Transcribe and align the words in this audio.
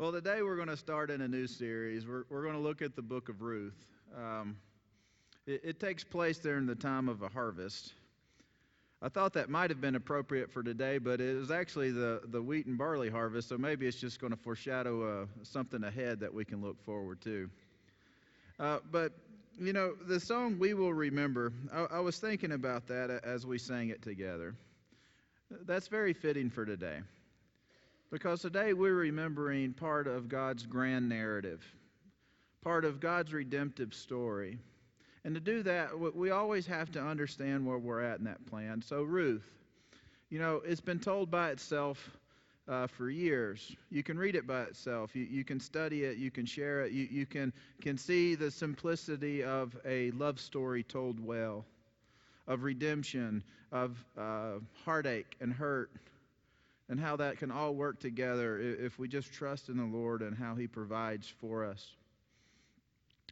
Well, 0.00 0.12
today 0.12 0.42
we're 0.42 0.54
going 0.54 0.68
to 0.68 0.76
start 0.76 1.10
in 1.10 1.22
a 1.22 1.26
new 1.26 1.48
series. 1.48 2.06
We're, 2.06 2.22
we're 2.30 2.42
going 2.42 2.54
to 2.54 2.60
look 2.60 2.82
at 2.82 2.94
the 2.94 3.02
book 3.02 3.28
of 3.28 3.42
Ruth. 3.42 3.74
Um, 4.16 4.56
it, 5.44 5.60
it 5.64 5.80
takes 5.80 6.04
place 6.04 6.38
during 6.38 6.66
the 6.66 6.76
time 6.76 7.08
of 7.08 7.22
a 7.22 7.28
harvest. 7.28 7.94
I 9.02 9.08
thought 9.08 9.32
that 9.32 9.50
might 9.50 9.70
have 9.70 9.80
been 9.80 9.96
appropriate 9.96 10.52
for 10.52 10.62
today, 10.62 10.98
but 10.98 11.20
it 11.20 11.34
is 11.36 11.50
actually 11.50 11.90
the, 11.90 12.20
the 12.26 12.40
wheat 12.40 12.66
and 12.66 12.78
barley 12.78 13.10
harvest, 13.10 13.48
so 13.48 13.58
maybe 13.58 13.88
it's 13.88 14.00
just 14.00 14.20
going 14.20 14.32
to 14.32 14.36
foreshadow 14.36 15.22
uh, 15.22 15.26
something 15.42 15.82
ahead 15.82 16.20
that 16.20 16.32
we 16.32 16.44
can 16.44 16.62
look 16.62 16.80
forward 16.84 17.20
to. 17.22 17.50
Uh, 18.60 18.78
but, 18.92 19.10
you 19.58 19.72
know, 19.72 19.94
the 20.06 20.20
song 20.20 20.60
We 20.60 20.74
Will 20.74 20.94
Remember, 20.94 21.52
I, 21.74 21.96
I 21.96 21.98
was 21.98 22.20
thinking 22.20 22.52
about 22.52 22.86
that 22.86 23.10
as 23.24 23.44
we 23.44 23.58
sang 23.58 23.88
it 23.88 24.02
together. 24.02 24.54
That's 25.66 25.88
very 25.88 26.12
fitting 26.12 26.50
for 26.50 26.64
today. 26.64 27.00
Because 28.10 28.40
today 28.40 28.72
we're 28.72 28.94
remembering 28.94 29.74
part 29.74 30.06
of 30.06 30.30
God's 30.30 30.64
grand 30.64 31.08
narrative, 31.08 31.62
part 32.62 32.86
of 32.86 33.00
God's 33.00 33.34
redemptive 33.34 33.92
story. 33.92 34.58
And 35.24 35.34
to 35.34 35.40
do 35.40 35.62
that, 35.64 35.90
we 36.16 36.30
always 36.30 36.66
have 36.66 36.90
to 36.92 37.02
understand 37.02 37.66
where 37.66 37.76
we're 37.76 38.00
at 38.00 38.18
in 38.18 38.24
that 38.24 38.44
plan. 38.46 38.80
So, 38.80 39.02
Ruth, 39.02 39.46
you 40.30 40.38
know, 40.38 40.62
it's 40.64 40.80
been 40.80 41.00
told 41.00 41.30
by 41.30 41.50
itself 41.50 42.10
uh, 42.66 42.86
for 42.86 43.10
years. 43.10 43.76
You 43.90 44.02
can 44.02 44.18
read 44.18 44.36
it 44.36 44.46
by 44.46 44.62
itself, 44.62 45.14
you, 45.14 45.24
you 45.24 45.44
can 45.44 45.60
study 45.60 46.04
it, 46.04 46.16
you 46.16 46.30
can 46.30 46.46
share 46.46 46.80
it, 46.80 46.92
you, 46.92 47.08
you 47.10 47.26
can, 47.26 47.52
can 47.82 47.98
see 47.98 48.34
the 48.34 48.50
simplicity 48.50 49.42
of 49.42 49.76
a 49.84 50.12
love 50.12 50.40
story 50.40 50.82
told 50.82 51.20
well, 51.20 51.66
of 52.46 52.62
redemption, 52.62 53.42
of 53.70 54.02
uh, 54.16 54.60
heartache 54.84 55.36
and 55.40 55.52
hurt 55.52 55.90
and 56.88 56.98
how 56.98 57.16
that 57.16 57.38
can 57.38 57.50
all 57.50 57.74
work 57.74 58.00
together 58.00 58.58
if 58.58 58.98
we 58.98 59.08
just 59.08 59.32
trust 59.32 59.68
in 59.68 59.76
the 59.76 59.84
Lord 59.84 60.22
and 60.22 60.36
how 60.36 60.54
He 60.54 60.66
provides 60.66 61.28
for 61.28 61.64
us. 61.64 61.92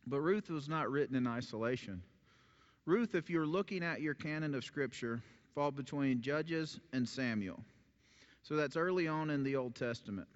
But 0.07 0.21
Ruth 0.21 0.51
was 0.51 0.69
not 0.69 0.91
written 0.91 1.17
in 1.17 1.27
isolation. 1.27 2.03
Ruth, 2.85 3.15
if 3.15 3.29
you're 3.29 3.47
looking 3.47 3.83
at 3.83 4.01
your 4.01 4.15
canon 4.15 4.55
of 4.55 4.65
Scripture, 4.65 5.21
fall 5.55 5.71
between 5.71 6.21
Judges 6.21 6.79
and 6.93 7.09
Samuel. 7.09 7.65
So 8.43 8.55
that's 8.55 8.77
early 8.77 9.09
on 9.09 9.31
in 9.31 9.43
the 9.43 9.57
Old 9.57 9.75
Testament. 9.75 10.29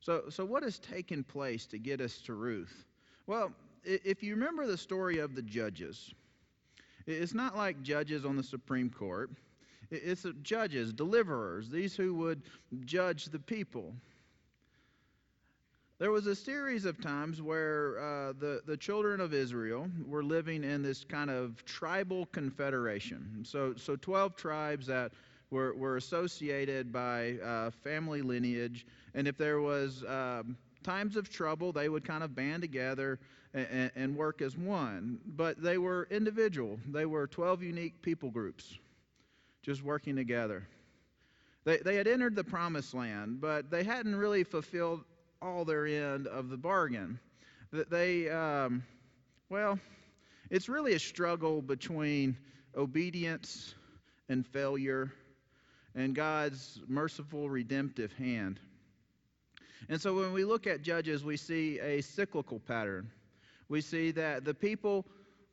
So, 0.00 0.24
so 0.28 0.44
what 0.44 0.62
has 0.62 0.78
taken 0.78 1.24
place 1.24 1.66
to 1.68 1.78
get 1.78 2.02
us 2.02 2.18
to 2.22 2.34
Ruth? 2.34 2.84
Well, 3.26 3.52
if 3.84 4.22
you 4.22 4.34
remember 4.34 4.66
the 4.66 4.76
story 4.76 5.18
of 5.18 5.34
the 5.34 5.40
judges, 5.40 6.12
it's 7.06 7.32
not 7.32 7.56
like 7.56 7.82
judges 7.82 8.26
on 8.26 8.36
the 8.36 8.42
Supreme 8.42 8.90
Court. 8.90 9.30
It's 9.90 10.26
judges, 10.42 10.92
deliverers, 10.92 11.68
these 11.68 11.94
who 11.96 12.14
would 12.14 12.42
judge 12.84 13.26
the 13.26 13.38
people. 13.38 13.94
There 15.98 16.10
was 16.10 16.26
a 16.26 16.34
series 16.34 16.84
of 16.84 17.00
times 17.00 17.40
where 17.40 17.98
uh, 17.98 18.32
the, 18.38 18.62
the 18.66 18.76
children 18.76 19.20
of 19.20 19.32
Israel 19.32 19.88
were 20.06 20.24
living 20.24 20.64
in 20.64 20.82
this 20.82 21.04
kind 21.04 21.30
of 21.30 21.64
tribal 21.64 22.26
confederation. 22.26 23.44
So, 23.44 23.74
so 23.76 23.94
12 23.96 24.34
tribes 24.34 24.86
that 24.88 25.12
were, 25.50 25.72
were 25.74 25.96
associated 25.96 26.92
by 26.92 27.34
uh, 27.34 27.70
family 27.70 28.22
lineage. 28.22 28.86
And 29.14 29.28
if 29.28 29.38
there 29.38 29.60
was 29.60 30.02
um, 30.08 30.56
times 30.82 31.16
of 31.16 31.30
trouble, 31.30 31.72
they 31.72 31.88
would 31.88 32.04
kind 32.04 32.24
of 32.24 32.34
band 32.34 32.62
together 32.62 33.20
and, 33.54 33.90
and 33.94 34.16
work 34.16 34.42
as 34.42 34.56
one. 34.56 35.20
But 35.24 35.62
they 35.62 35.78
were 35.78 36.08
individual, 36.10 36.80
they 36.90 37.06
were 37.06 37.28
12 37.28 37.62
unique 37.62 38.02
people 38.02 38.30
groups 38.30 38.78
just 39.64 39.82
working 39.82 40.14
together. 40.14 40.68
They, 41.64 41.78
they 41.78 41.96
had 41.96 42.06
entered 42.06 42.36
the 42.36 42.44
promised 42.44 42.92
land, 42.92 43.40
but 43.40 43.70
they 43.70 43.82
hadn't 43.82 44.14
really 44.14 44.44
fulfilled 44.44 45.02
all 45.40 45.64
their 45.64 45.86
end 45.86 46.26
of 46.26 46.50
the 46.50 46.58
bargain. 46.58 47.18
That 47.72 47.90
they, 47.90 48.28
um, 48.28 48.84
well, 49.48 49.78
it's 50.50 50.68
really 50.68 50.92
a 50.92 50.98
struggle 50.98 51.62
between 51.62 52.36
obedience 52.76 53.74
and 54.28 54.46
failure 54.46 55.10
and 55.94 56.14
God's 56.14 56.80
merciful, 56.86 57.48
redemptive 57.48 58.12
hand. 58.12 58.60
And 59.88 60.00
so 60.00 60.14
when 60.14 60.32
we 60.32 60.44
look 60.44 60.66
at 60.66 60.82
Judges, 60.82 61.24
we 61.24 61.36
see 61.36 61.78
a 61.80 62.02
cyclical 62.02 62.58
pattern. 62.58 63.10
We 63.68 63.80
see 63.80 64.10
that 64.12 64.44
the 64.44 64.54
people, 64.54 65.06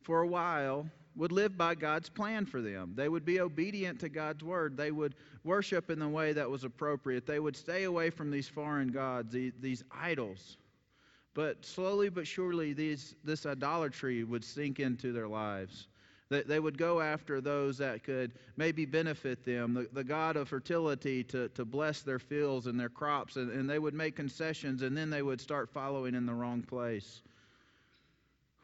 for 0.03 0.21
a 0.21 0.27
while, 0.27 0.87
would 1.15 1.31
live 1.31 1.57
by 1.57 1.75
God's 1.75 2.09
plan 2.09 2.45
for 2.45 2.61
them. 2.61 2.93
They 2.95 3.09
would 3.09 3.25
be 3.25 3.39
obedient 3.39 3.99
to 3.99 4.09
God's 4.09 4.43
word. 4.43 4.77
They 4.77 4.91
would 4.91 5.15
worship 5.43 5.89
in 5.89 5.99
the 5.99 6.07
way 6.07 6.33
that 6.33 6.49
was 6.49 6.63
appropriate. 6.63 7.25
They 7.25 7.39
would 7.39 7.55
stay 7.55 7.83
away 7.83 8.09
from 8.09 8.31
these 8.31 8.47
foreign 8.47 8.89
gods, 8.89 9.35
these, 9.59 9.83
idols. 9.91 10.57
But 11.33 11.65
slowly 11.65 12.09
but 12.09 12.27
surely, 12.27 12.73
these, 12.73 13.15
this 13.23 13.45
idolatry 13.45 14.23
would 14.23 14.43
sink 14.43 14.79
into 14.79 15.11
their 15.11 15.27
lives. 15.27 15.87
They, 16.29 16.43
they 16.43 16.59
would 16.59 16.77
go 16.77 17.01
after 17.01 17.41
those 17.41 17.77
that 17.79 18.03
could 18.03 18.31
maybe 18.55 18.85
benefit 18.85 19.43
them, 19.43 19.73
the, 19.73 19.89
the 19.91 20.03
God 20.03 20.37
of 20.37 20.47
fertility 20.47 21.23
to, 21.25 21.49
to 21.49 21.65
bless 21.65 22.01
their 22.01 22.19
fields 22.19 22.67
and 22.67 22.79
their 22.79 22.89
crops, 22.89 23.35
and, 23.35 23.51
and 23.51 23.69
they 23.69 23.79
would 23.79 23.93
make 23.93 24.15
concessions, 24.15 24.81
and 24.81 24.95
then 24.95 25.09
they 25.09 25.21
would 25.21 25.41
start 25.41 25.69
following 25.69 26.15
in 26.15 26.25
the 26.25 26.33
wrong 26.33 26.61
place. 26.61 27.21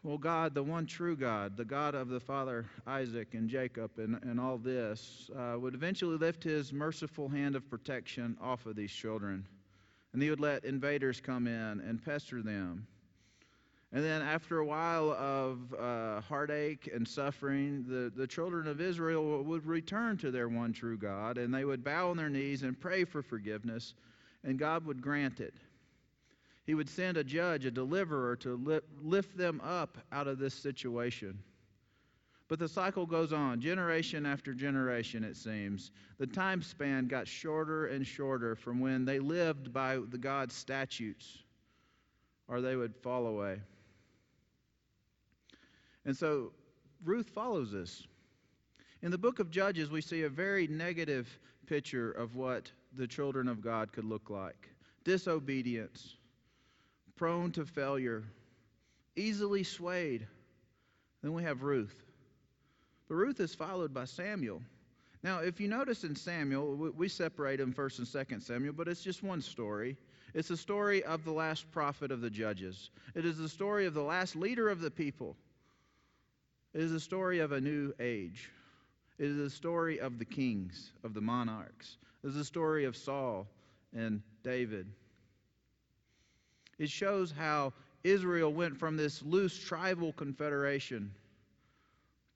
Well, 0.08 0.18
God, 0.18 0.54
the 0.54 0.64
one 0.64 0.86
true 0.86 1.18
God, 1.18 1.58
the 1.58 1.66
God 1.66 1.94
of 1.94 2.08
the 2.08 2.22
father 2.22 2.66
Isaac 2.88 3.34
and 3.34 3.50
Jacob 3.50 3.92
and, 3.98 4.18
and 4.24 4.40
all 4.40 4.58
this, 4.58 5.30
uh, 5.38 5.60
would 5.60 5.76
eventually 5.76 6.16
lift 6.16 6.46
his 6.46 6.72
merciful 6.72 7.28
hand 7.28 7.58
of 7.58 7.70
protection 7.70 8.38
off 8.40 8.66
of 8.68 8.78
these 8.78 8.94
children. 8.94 9.46
And 10.14 10.24
he 10.24 10.30
would 10.30 10.40
let 10.40 10.64
invaders 10.64 11.20
come 11.20 11.46
in 11.46 11.82
and 11.82 12.02
pester 12.02 12.42
them. 12.42 12.88
And 13.92 14.02
then, 14.02 14.22
after 14.22 14.60
a 14.60 14.66
while 14.66 15.12
of 15.12 15.74
uh, 15.78 16.22
heartache 16.22 16.90
and 16.94 17.06
suffering, 17.06 17.84
the, 17.86 18.10
the 18.16 18.28
children 18.28 18.66
of 18.66 18.80
Israel 18.80 19.44
would 19.44 19.66
return 19.66 20.16
to 20.20 20.32
their 20.32 20.48
one 20.48 20.72
true 20.72 20.98
God, 20.98 21.38
and 21.38 21.54
they 21.54 21.66
would 21.66 21.84
bow 21.84 22.12
on 22.12 22.16
their 22.16 22.30
knees 22.30 22.64
and 22.64 22.80
pray 22.80 23.04
for 23.04 23.22
forgiveness, 23.22 23.94
and 24.46 24.58
God 24.58 24.86
would 24.86 25.02
grant 25.02 25.42
it. 25.42 25.54
He 26.68 26.76
would 26.76 26.90
send 26.90 27.16
a 27.16 27.24
judge, 27.24 27.66
a 27.66 27.72
deliverer, 27.72 28.36
to 28.36 28.82
lift 29.02 29.38
them 29.38 29.62
up 29.64 29.98
out 30.12 30.28
of 30.28 30.38
this 30.38 30.54
situation. 30.54 31.40
But 32.50 32.60
the 32.60 32.68
cycle 32.68 33.06
goes 33.06 33.32
on, 33.32 33.62
generation 33.62 34.26
after 34.26 34.54
generation, 34.54 35.24
it 35.24 35.38
seems. 35.38 35.92
The 36.18 36.28
time 36.28 36.62
span 36.62 37.08
got 37.08 37.26
shorter 37.26 37.88
and 37.88 38.06
shorter 38.06 38.56
from 38.56 38.82
when 38.82 39.06
they 39.06 39.20
lived 39.20 39.72
by 39.72 39.98
the 40.10 40.18
God's 40.18 40.56
statutes, 40.56 41.40
or 42.50 42.60
they 42.60 42.76
would 42.76 42.96
fall 42.96 43.28
away. 43.28 43.62
And 46.06 46.16
so 46.16 46.52
Ruth 47.04 47.30
follows 47.30 47.72
this. 47.72 48.08
In 49.02 49.12
the 49.12 49.18
book 49.18 49.40
of 49.40 49.52
Judges, 49.52 49.90
we 49.90 50.02
see 50.02 50.24
a 50.24 50.30
very 50.30 50.68
negative 50.68 51.28
picture 51.66 52.12
of 52.12 52.36
what 52.36 52.72
the 52.98 53.08
children 53.08 53.48
of 53.48 53.62
God 53.62 53.94
could 53.94 54.06
look 54.06 54.30
like 54.30 54.70
disobedience, 55.06 56.18
prone 57.18 57.52
to 57.52 57.66
failure, 57.66 58.24
easily 59.16 59.64
swayed. 59.64 60.26
Then 61.22 61.34
we 61.34 61.44
have 61.44 61.64
Ruth. 61.64 62.04
But 63.08 63.16
Ruth 63.16 63.40
is 63.40 63.56
followed 63.56 63.94
by 63.94 64.06
Samuel. 64.06 64.62
Now, 65.24 65.40
if 65.40 65.60
you 65.60 65.68
notice 65.68 66.04
in 66.04 66.16
Samuel, 66.16 66.76
we 66.96 67.10
separate 67.10 67.58
them 67.58 67.74
first 67.74 68.00
and 68.00 68.08
second 68.08 68.42
Samuel, 68.42 68.74
but 68.74 68.88
it's 68.88 69.04
just 69.04 69.24
one 69.24 69.42
story. 69.42 69.98
It's 70.34 70.50
the 70.50 70.58
story 70.58 71.04
of 71.04 71.26
the 71.26 71.32
last 71.32 71.70
prophet 71.72 72.12
of 72.12 72.22
the 72.22 72.30
judges. 72.30 72.92
It 73.16 73.26
is 73.26 73.38
the 73.38 73.50
story 73.50 73.88
of 73.88 73.94
the 73.94 74.04
last 74.04 74.36
leader 74.36 74.70
of 74.70 74.80
the 74.80 74.92
people. 74.92 75.36
It 76.74 76.82
is 76.82 76.92
the 76.92 77.00
story 77.00 77.40
of 77.40 77.52
a 77.52 77.62
new 77.62 77.94
age. 78.00 78.52
It 79.18 79.26
is 79.26 79.38
the 79.38 79.50
story 79.50 80.00
of 80.00 80.20
the 80.20 80.26
kings, 80.26 80.92
of 81.04 81.16
the 81.16 81.22
monarchs. 81.22 81.98
It 82.24 82.28
is 82.28 82.36
the 82.36 82.46
story 82.46 82.86
of 82.86 82.96
Saul 82.96 83.48
and 83.96 84.22
David. 84.44 84.88
It 86.78 86.90
shows 86.90 87.32
how 87.32 87.74
Israel 88.04 88.54
went 88.54 88.78
from 88.78 88.98
this 88.98 89.22
loose 89.24 89.58
tribal 89.58 90.14
confederation 90.14 91.12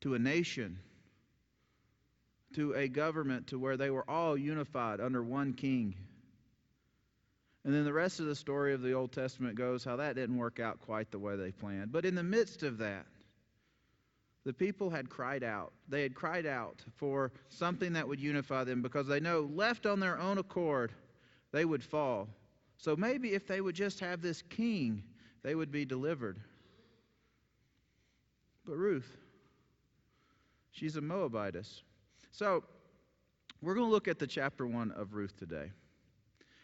to 0.02 0.16
a 0.16 0.20
nation, 0.20 0.80
to 2.56 2.74
a 2.74 2.88
government, 2.88 3.48
to 3.48 3.60
where 3.60 3.78
they 3.78 3.90
were 3.90 4.10
all 4.10 4.36
unified 4.36 5.00
under 5.00 5.24
one 5.24 5.54
king. 5.54 5.96
And 7.64 7.74
then 7.74 7.86
the 7.86 7.94
rest 7.94 8.20
of 8.20 8.26
the 8.26 8.36
story 8.36 8.74
of 8.74 8.82
the 8.82 8.94
Old 8.94 9.12
Testament 9.12 9.56
goes 9.56 9.84
how 9.84 9.98
that 9.98 10.16
didn't 10.16 10.38
work 10.38 10.60
out 10.60 10.80
quite 10.82 11.12
the 11.12 11.20
way 11.20 11.36
they 11.36 11.52
planned. 11.52 11.92
But 11.92 12.06
in 12.06 12.16
the 12.16 12.24
midst 12.24 12.64
of 12.64 12.80
that, 12.80 13.06
the 14.44 14.54
people 14.54 14.90
had 14.90 15.10
cried 15.10 15.44
out. 15.44 15.72
They 15.88 16.02
had 16.02 16.16
cried 16.16 16.48
out 16.48 16.82
for 16.96 17.32
something 17.50 17.94
that 17.94 18.08
would 18.08 18.20
unify 18.20 18.64
them 18.64 18.82
because 18.82 19.06
they 19.06 19.20
know 19.20 19.42
left 19.42 19.86
on 19.86 20.00
their 20.00 20.20
own 20.20 20.40
accord, 20.40 20.92
they 21.52 21.64
would 21.64 21.84
fall. 21.84 22.28
So 22.82 22.96
maybe 22.96 23.34
if 23.34 23.46
they 23.46 23.62
would 23.62 23.76
just 23.76 24.00
have 24.00 24.24
this 24.24 24.42
king, 24.42 25.04
they 25.44 25.54
would 25.54 25.72
be 25.72 25.86
delivered. 25.86 26.40
But 28.66 28.76
Ruth, 28.76 29.18
she's 30.72 30.96
a 30.96 31.02
Moabitess. 31.02 31.84
So 32.32 32.64
we're 33.62 33.76
going 33.76 33.86
to 33.86 33.92
look 33.92 34.08
at 34.08 34.18
the 34.18 34.26
chapter 34.26 34.66
1 34.66 34.94
of 34.94 35.14
Ruth 35.14 35.38
today. 35.38 35.72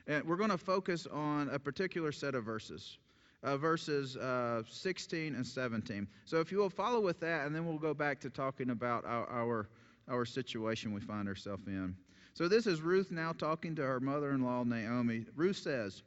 And 0.08 0.24
we're 0.24 0.38
going 0.38 0.50
to 0.50 0.58
focus 0.58 1.06
on 1.06 1.50
a 1.50 1.60
particular 1.60 2.12
set 2.12 2.34
of 2.34 2.44
verses. 2.44 2.98
Uh, 3.44 3.56
verses 3.56 4.18
uh, 4.18 4.64
16 4.68 5.36
and 5.36 5.46
17. 5.46 6.08
So, 6.26 6.40
if 6.40 6.52
you 6.52 6.58
will 6.58 6.72
follow 6.72 7.00
with 7.00 7.20
that, 7.20 7.46
and 7.46 7.56
then 7.56 7.68
we'll 7.68 7.78
go 7.78 7.94
back 7.94 8.20
to 8.22 8.32
talking 8.32 8.72
about 8.72 9.06
our, 9.06 9.28
our, 9.30 9.70
our 10.10 10.26
situation 10.26 10.92
we 10.92 11.02
find 11.02 11.28
ourselves 11.28 11.68
in. 11.68 11.96
So, 12.34 12.48
this 12.48 12.66
is 12.66 12.82
Ruth 12.82 13.12
now 13.12 13.34
talking 13.34 13.76
to 13.76 13.84
her 13.84 14.00
mother 14.00 14.32
in 14.32 14.44
law, 14.44 14.64
Naomi. 14.64 15.28
Ruth 15.36 15.58
says, 15.58 16.02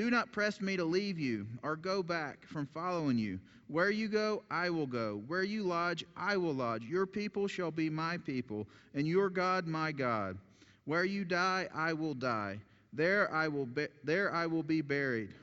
Do 0.00 0.10
not 0.10 0.32
press 0.32 0.62
me 0.62 0.78
to 0.78 0.84
leave 0.84 1.18
you 1.18 1.46
or 1.62 1.76
go 1.76 2.02
back 2.02 2.46
from 2.46 2.66
following 2.72 3.18
you. 3.18 3.38
Where 3.68 3.90
you 3.90 4.08
go, 4.08 4.42
I 4.50 4.70
will 4.70 4.86
go. 4.86 5.22
Where 5.26 5.42
you 5.42 5.62
lodge, 5.62 6.06
I 6.16 6.38
will 6.38 6.54
lodge. 6.54 6.84
Your 6.84 7.04
people 7.04 7.46
shall 7.46 7.70
be 7.70 7.90
my 7.90 8.16
people, 8.16 8.66
and 8.94 9.06
your 9.06 9.28
God 9.28 9.66
my 9.66 9.92
God. 9.92 10.38
Where 10.86 11.04
you 11.04 11.26
die, 11.26 11.68
I 11.74 11.92
will 11.92 12.14
die. 12.14 12.60
There 12.94 13.30
I 13.30 13.48
will 13.48 13.66
be, 13.66 13.88
there 14.02 14.34
I 14.34 14.46
will 14.46 14.62
be 14.62 14.80
buried. 14.80 15.34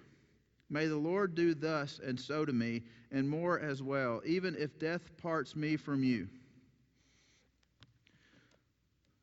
May 0.71 0.87
the 0.87 0.97
Lord 0.97 1.35
do 1.35 1.53
thus 1.53 1.99
and 2.03 2.19
so 2.19 2.43
to 2.43 2.51
me, 2.51 2.81
and 3.11 3.29
more 3.29 3.59
as 3.59 3.83
well, 3.83 4.23
even 4.25 4.55
if 4.57 4.79
death 4.79 5.15
parts 5.21 5.55
me 5.55 5.77
from 5.77 6.03
you. 6.03 6.27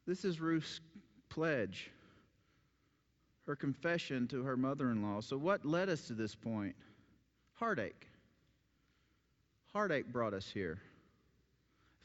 This 0.07 0.25
is 0.25 0.41
Ruth's 0.41 0.79
pledge, 1.29 1.91
her 3.47 3.57
confession 3.57 4.27
to 4.29 4.43
her 4.43 4.57
mother 4.57 4.91
in 4.91 5.03
law. 5.03 5.21
So, 5.21 5.37
what 5.37 5.65
led 5.65 5.89
us 5.89 6.07
to 6.07 6.15
this 6.15 6.35
point? 6.35 6.75
Heartache. 7.55 8.09
Heartache 9.73 10.07
brought 10.13 10.35
us 10.35 10.51
here. 10.53 10.79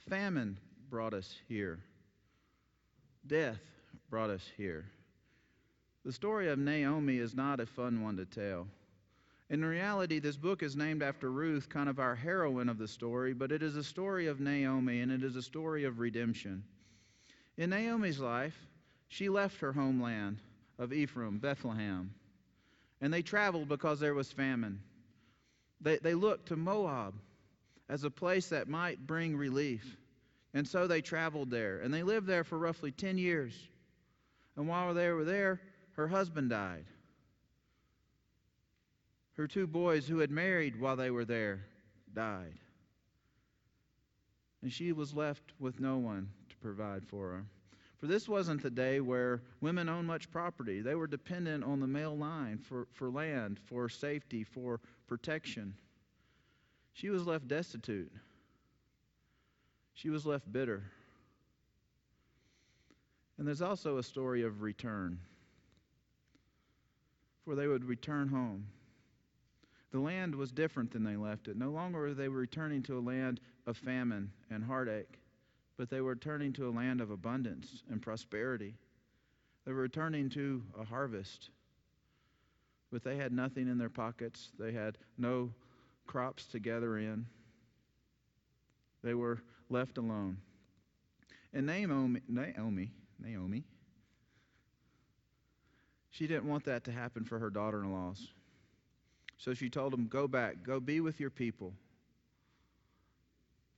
Famine 0.10 0.58
brought 0.90 1.14
us 1.14 1.36
here. 1.48 1.80
Death 3.28 3.60
brought 4.10 4.30
us 4.30 4.44
here. 4.58 4.86
The 6.04 6.12
story 6.12 6.50
of 6.50 6.58
Naomi 6.58 7.18
is 7.18 7.36
not 7.36 7.60
a 7.60 7.66
fun 7.66 8.02
one 8.02 8.18
to 8.18 8.26
tell. 8.26 8.68
In 9.50 9.64
reality, 9.66 10.20
this 10.20 10.38
book 10.38 10.62
is 10.62 10.76
named 10.76 11.02
after 11.02 11.32
Ruth, 11.32 11.70
kind 11.70 11.90
of 11.90 12.00
our 12.00 12.16
heroine 12.16 12.70
of 12.70 12.78
the 12.78 12.88
story, 12.88 13.34
but 13.34 13.52
it 13.52 13.64
is 13.64 13.76
a 13.76 13.84
story 13.84 14.28
of 14.28 14.40
Naomi 14.40 15.02
and 15.02 15.12
it 15.12 15.24
is 15.24 15.36
a 15.36 15.42
story 15.42 15.86
of 15.86 16.00
redemption. 16.00 16.64
In 17.58 17.72
Naomi's 17.72 18.20
life, 18.20 18.56
she 19.08 19.28
left 19.28 19.60
her 19.60 19.74
homeland 19.74 20.38
of 20.80 20.94
Ephraim, 20.94 21.38
Bethlehem, 21.38 22.12
and 23.02 23.14
they 23.14 23.22
traveled 23.22 23.68
because 23.68 24.00
there 24.00 24.14
was 24.14 24.32
famine. 24.32 24.82
They, 25.82 25.98
they 25.98 26.16
looked 26.16 26.48
to 26.48 26.56
Moab 26.56 27.14
as 27.90 28.04
a 28.04 28.10
place 28.10 28.48
that 28.48 28.68
might 28.68 29.06
bring 29.06 29.36
relief. 29.36 29.98
And 30.54 30.68
so 30.68 30.88
they 30.88 31.02
traveled 31.02 31.52
there, 31.52 31.80
and 31.80 31.94
they 31.94 32.04
lived 32.04 32.26
there 32.26 32.44
for 32.44 32.58
roughly 32.58 32.92
10 32.92 33.18
years. 33.18 33.54
And 34.56 34.68
while 34.68 34.94
they 34.94 35.10
were 35.10 35.24
there, 35.24 35.62
her 35.94 36.08
husband 36.08 36.50
died. 36.50 36.86
Her 39.34 39.48
two 39.48 39.68
boys, 39.68 40.08
who 40.08 40.20
had 40.20 40.32
married 40.32 40.80
while 40.80 40.96
they 40.96 41.12
were 41.12 41.26
there, 41.26 41.66
died. 42.14 42.58
And 44.62 44.72
she 44.72 44.92
was 44.92 45.14
left 45.14 45.54
with 45.60 45.80
no 45.80 45.98
one 45.98 46.30
to 46.50 46.58
provide 46.58 47.06
for 47.06 47.30
her. 47.30 47.46
For 48.00 48.08
this 48.08 48.30
wasn't 48.30 48.64
the 48.64 48.70
day 48.70 49.02
where 49.02 49.42
women 49.62 49.90
owned 49.90 50.08
much 50.08 50.32
property. 50.32 50.82
They 50.82 50.96
were 50.96 51.08
dependent 51.08 51.64
on 51.64 51.80
the 51.80 51.88
male 51.88 52.16
line 52.16 52.58
for, 52.58 52.88
for 52.94 53.10
land, 53.10 53.60
for 53.66 53.90
safety, 53.90 54.44
for 54.44 54.80
protection. 55.08 55.74
She 56.94 57.10
was 57.10 57.28
left 57.28 57.48
destitute. 57.48 58.12
She 59.94 60.10
was 60.10 60.26
left 60.26 60.50
bitter. 60.52 60.84
And 63.38 63.48
there's 63.48 63.62
also 63.62 63.98
a 63.98 64.04
story 64.04 64.44
of 64.44 64.62
return 64.62 65.20
for 67.50 67.56
they 67.56 67.68
would 67.68 67.84
return 67.84 68.28
home. 68.28 68.68
The 69.92 70.00
land 70.00 70.36
was 70.36 70.52
different 70.52 70.92
than 70.92 71.04
they 71.04 71.16
left 71.16 71.48
it. 71.48 71.58
No 71.58 71.72
longer 71.72 71.98
were 71.98 72.14
they 72.14 72.28
returning 72.28 72.84
to 72.84 73.00
a 73.00 73.02
land 73.02 73.40
of 73.66 73.76
famine 73.76 74.32
and 74.52 74.64
heartache, 74.64 75.20
but 75.80 75.90
they 75.90 76.02
were 76.02 76.16
turning 76.16 76.52
to 76.52 76.68
a 76.68 76.76
land 76.76 77.00
of 77.00 77.10
abundance 77.10 77.84
and 77.90 78.02
prosperity. 78.02 78.76
They 79.66 79.72
were 79.72 79.84
returning 79.84 80.30
to 80.32 80.62
a 80.78 80.84
harvest. 80.84 81.52
But 82.92 83.02
they 83.02 83.16
had 83.16 83.32
nothing 83.32 83.70
in 83.70 83.78
their 83.78 83.90
pockets, 83.90 84.52
they 84.60 84.74
had 84.74 84.98
no 85.18 85.54
crops 86.06 86.48
to 86.48 86.60
gather 86.60 86.98
in. 86.98 87.26
They 89.04 89.14
were 89.14 89.40
left 89.70 89.98
alone. 89.98 90.40
And 91.54 91.66
Naomi, 91.66 92.20
Naomi, 92.28 92.92
Naomi 93.18 93.64
she 96.12 96.28
didn't 96.28 96.50
want 96.50 96.66
that 96.66 96.84
to 96.84 96.92
happen 96.92 97.24
for 97.24 97.40
her 97.40 97.50
daughter 97.50 97.82
in 97.82 97.94
laws. 97.94 98.28
So 99.38 99.54
she 99.54 99.70
told 99.70 99.94
them, 99.94 100.08
Go 100.08 100.28
back, 100.28 100.64
go 100.64 100.82
be 100.82 101.00
with 101.00 101.22
your 101.22 101.30
people. 101.30 101.74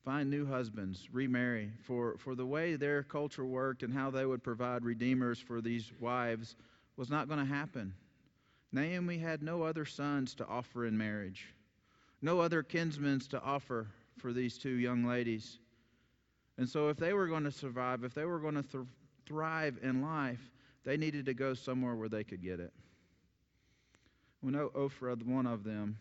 Find 0.03 0.30
new 0.30 0.45
husbands, 0.45 1.07
remarry. 1.12 1.71
For, 1.83 2.18
for 2.18 2.33
the 2.33 2.45
way 2.45 2.75
their 2.75 3.03
culture 3.03 3.45
worked 3.45 3.83
and 3.83 3.94
how 3.94 4.09
they 4.09 4.25
would 4.25 4.44
provide 4.44 4.83
redeemers 4.83 5.39
for 5.39 5.62
these 5.62 5.92
wives 6.00 6.56
was 6.98 7.09
not 7.09 7.27
going 7.27 7.39
to 7.39 7.45
happen. 7.45 7.94
Naomi 8.71 9.18
had 9.18 9.44
no 9.44 9.63
other 9.63 9.86
sons 9.86 10.33
to 10.36 10.48
offer 10.48 10.86
in 10.86 10.98
marriage, 10.98 11.48
no 12.21 12.39
other 12.39 12.63
kinsmen 12.63 13.19
to 13.19 13.42
offer 13.42 13.88
for 14.18 14.33
these 14.33 14.57
two 14.57 14.69
young 14.69 15.06
ladies. 15.06 15.59
And 16.57 16.68
so, 16.68 16.89
if 16.89 16.98
they 16.98 17.13
were 17.13 17.27
going 17.27 17.44
to 17.44 17.51
survive, 17.51 18.03
if 18.03 18.13
they 18.13 18.25
were 18.25 18.39
going 18.39 18.56
to 18.56 18.63
th- 18.63 18.86
thrive 19.25 19.77
in 19.81 20.01
life, 20.01 20.51
they 20.83 20.98
needed 20.98 21.25
to 21.25 21.33
go 21.33 21.53
somewhere 21.53 21.95
where 21.95 22.09
they 22.09 22.24
could 22.24 22.42
get 22.42 22.59
it. 22.59 22.71
When 24.42 24.53
Ophrah, 24.53 25.21
one 25.25 25.48
of 25.48 25.63
them, 25.63 25.98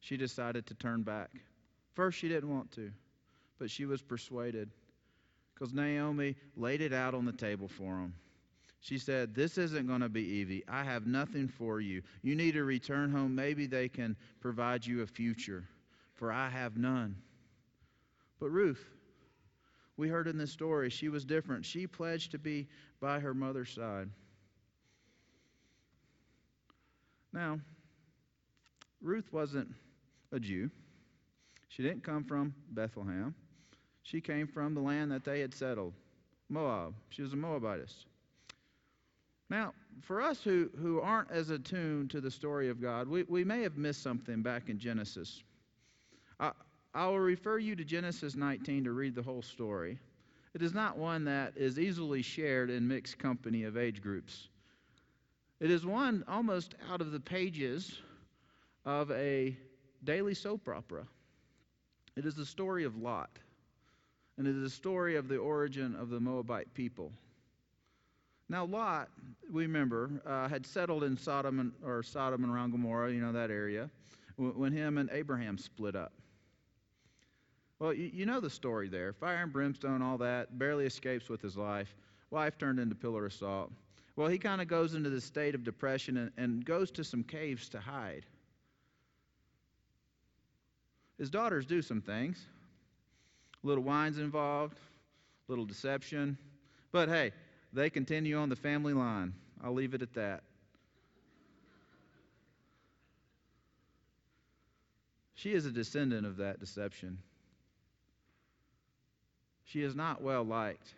she 0.00 0.16
decided 0.16 0.66
to 0.66 0.74
turn 0.74 1.02
back. 1.02 1.30
First, 1.94 2.18
she 2.18 2.28
didn't 2.28 2.50
want 2.50 2.70
to, 2.72 2.90
but 3.60 3.70
she 3.70 3.84
was 3.84 4.02
persuaded 4.02 4.70
because 5.54 5.72
Naomi 5.74 6.34
laid 6.56 6.80
it 6.80 6.94
out 6.94 7.14
on 7.14 7.26
the 7.26 7.32
table 7.32 7.68
for 7.68 7.98
him. 7.98 8.14
She 8.80 8.98
said, 8.98 9.34
This 9.34 9.58
isn't 9.58 9.86
going 9.86 10.00
to 10.00 10.08
be 10.08 10.22
easy. 10.22 10.64
I 10.66 10.82
have 10.82 11.06
nothing 11.06 11.46
for 11.46 11.80
you. 11.80 12.02
You 12.22 12.34
need 12.34 12.52
to 12.52 12.64
return 12.64 13.12
home. 13.12 13.34
Maybe 13.34 13.66
they 13.66 13.88
can 13.88 14.16
provide 14.40 14.86
you 14.86 15.02
a 15.02 15.06
future, 15.06 15.68
for 16.14 16.32
I 16.32 16.48
have 16.48 16.78
none. 16.78 17.14
But 18.40 18.48
Ruth, 18.48 18.82
we 19.98 20.08
heard 20.08 20.26
in 20.26 20.38
this 20.38 20.50
story, 20.50 20.88
she 20.88 21.10
was 21.10 21.26
different. 21.26 21.66
She 21.66 21.86
pledged 21.86 22.30
to 22.30 22.38
be 22.38 22.66
by 23.00 23.20
her 23.20 23.34
mother's 23.34 23.70
side. 23.70 24.08
Now, 27.34 27.60
Ruth 29.02 29.30
wasn't 29.30 29.68
a 30.32 30.40
Jew. 30.40 30.70
She 31.68 31.82
didn't 31.82 32.02
come 32.02 32.24
from 32.24 32.54
Bethlehem. 32.70 33.34
She 34.02 34.20
came 34.20 34.46
from 34.46 34.74
the 34.74 34.80
land 34.80 35.12
that 35.12 35.24
they 35.24 35.40
had 35.40 35.54
settled, 35.54 35.94
Moab. 36.48 36.94
She 37.10 37.22
was 37.22 37.32
a 37.32 37.36
Moabitess. 37.36 38.06
Now, 39.48 39.74
for 40.02 40.22
us 40.22 40.42
who, 40.42 40.70
who 40.80 41.00
aren't 41.00 41.30
as 41.30 41.50
attuned 41.50 42.10
to 42.10 42.20
the 42.20 42.30
story 42.30 42.68
of 42.68 42.80
God, 42.80 43.08
we, 43.08 43.24
we 43.24 43.44
may 43.44 43.62
have 43.62 43.76
missed 43.76 44.02
something 44.02 44.42
back 44.42 44.68
in 44.68 44.78
Genesis. 44.78 45.42
I, 46.38 46.52
I 46.94 47.06
will 47.06 47.20
refer 47.20 47.58
you 47.58 47.76
to 47.76 47.84
Genesis 47.84 48.36
19 48.36 48.84
to 48.84 48.92
read 48.92 49.14
the 49.14 49.22
whole 49.22 49.42
story. 49.42 49.98
It 50.54 50.62
is 50.62 50.74
not 50.74 50.96
one 50.96 51.24
that 51.24 51.56
is 51.56 51.78
easily 51.78 52.22
shared 52.22 52.70
in 52.70 52.86
mixed 52.86 53.18
company 53.18 53.64
of 53.64 53.76
age 53.76 54.02
groups. 54.02 54.48
It 55.60 55.70
is 55.70 55.84
one 55.84 56.24
almost 56.26 56.74
out 56.90 57.00
of 57.00 57.12
the 57.12 57.20
pages 57.20 58.00
of 58.84 59.10
a 59.10 59.56
daily 60.04 60.34
soap 60.34 60.68
opera. 60.68 61.06
It 62.16 62.24
is 62.24 62.34
the 62.34 62.46
story 62.46 62.84
of 62.84 62.96
Lot, 62.96 63.30
and 64.40 64.48
it 64.48 64.56
is 64.56 64.62
the 64.62 64.70
story 64.70 65.16
of 65.16 65.28
the 65.28 65.36
origin 65.36 65.94
of 65.96 66.08
the 66.08 66.18
Moabite 66.18 66.72
people. 66.72 67.12
Now, 68.48 68.64
Lot, 68.64 69.10
we 69.52 69.64
remember, 69.64 70.10
uh, 70.24 70.48
had 70.48 70.64
settled 70.64 71.04
in 71.04 71.18
Sodom 71.18 71.60
and, 71.60 71.72
or 71.84 72.02
Sodom 72.02 72.42
and 72.42 72.50
around 72.50 72.70
Gomorrah, 72.70 73.12
you 73.12 73.20
know 73.20 73.32
that 73.32 73.50
area, 73.50 73.90
when 74.38 74.72
him 74.72 74.96
and 74.96 75.10
Abraham 75.12 75.58
split 75.58 75.94
up. 75.94 76.12
Well, 77.80 77.92
you, 77.92 78.10
you 78.14 78.24
know 78.24 78.40
the 78.40 78.48
story 78.48 78.88
there. 78.88 79.12
Fire 79.12 79.42
and 79.42 79.52
brimstone, 79.52 80.00
all 80.00 80.16
that, 80.16 80.58
barely 80.58 80.86
escapes 80.86 81.28
with 81.28 81.42
his 81.42 81.58
life. 81.58 81.94
Wife 82.30 82.56
turned 82.56 82.78
into 82.78 82.94
pillar 82.94 83.26
of 83.26 83.34
salt. 83.34 83.70
Well, 84.16 84.28
he 84.28 84.38
kind 84.38 84.62
of 84.62 84.68
goes 84.68 84.94
into 84.94 85.10
the 85.10 85.20
state 85.20 85.54
of 85.54 85.64
depression 85.64 86.16
and, 86.16 86.32
and 86.38 86.64
goes 86.64 86.90
to 86.92 87.04
some 87.04 87.24
caves 87.24 87.68
to 87.68 87.78
hide. 87.78 88.24
His 91.18 91.28
daughters 91.28 91.66
do 91.66 91.82
some 91.82 92.00
things. 92.00 92.46
Little 93.62 93.84
wine's 93.84 94.18
involved, 94.18 94.78
little 95.48 95.64
deception. 95.64 96.38
But 96.92 97.08
hey, 97.08 97.32
they 97.72 97.90
continue 97.90 98.36
on 98.36 98.48
the 98.48 98.56
family 98.56 98.92
line. 98.92 99.34
I'll 99.62 99.74
leave 99.74 99.94
it 99.94 100.02
at 100.02 100.14
that. 100.14 100.42
She 105.34 105.52
is 105.52 105.64
a 105.64 105.70
descendant 105.70 106.26
of 106.26 106.36
that 106.38 106.60
deception. 106.60 107.18
She 109.64 109.82
is 109.82 109.94
not 109.94 110.20
well 110.20 110.44
liked 110.44 110.92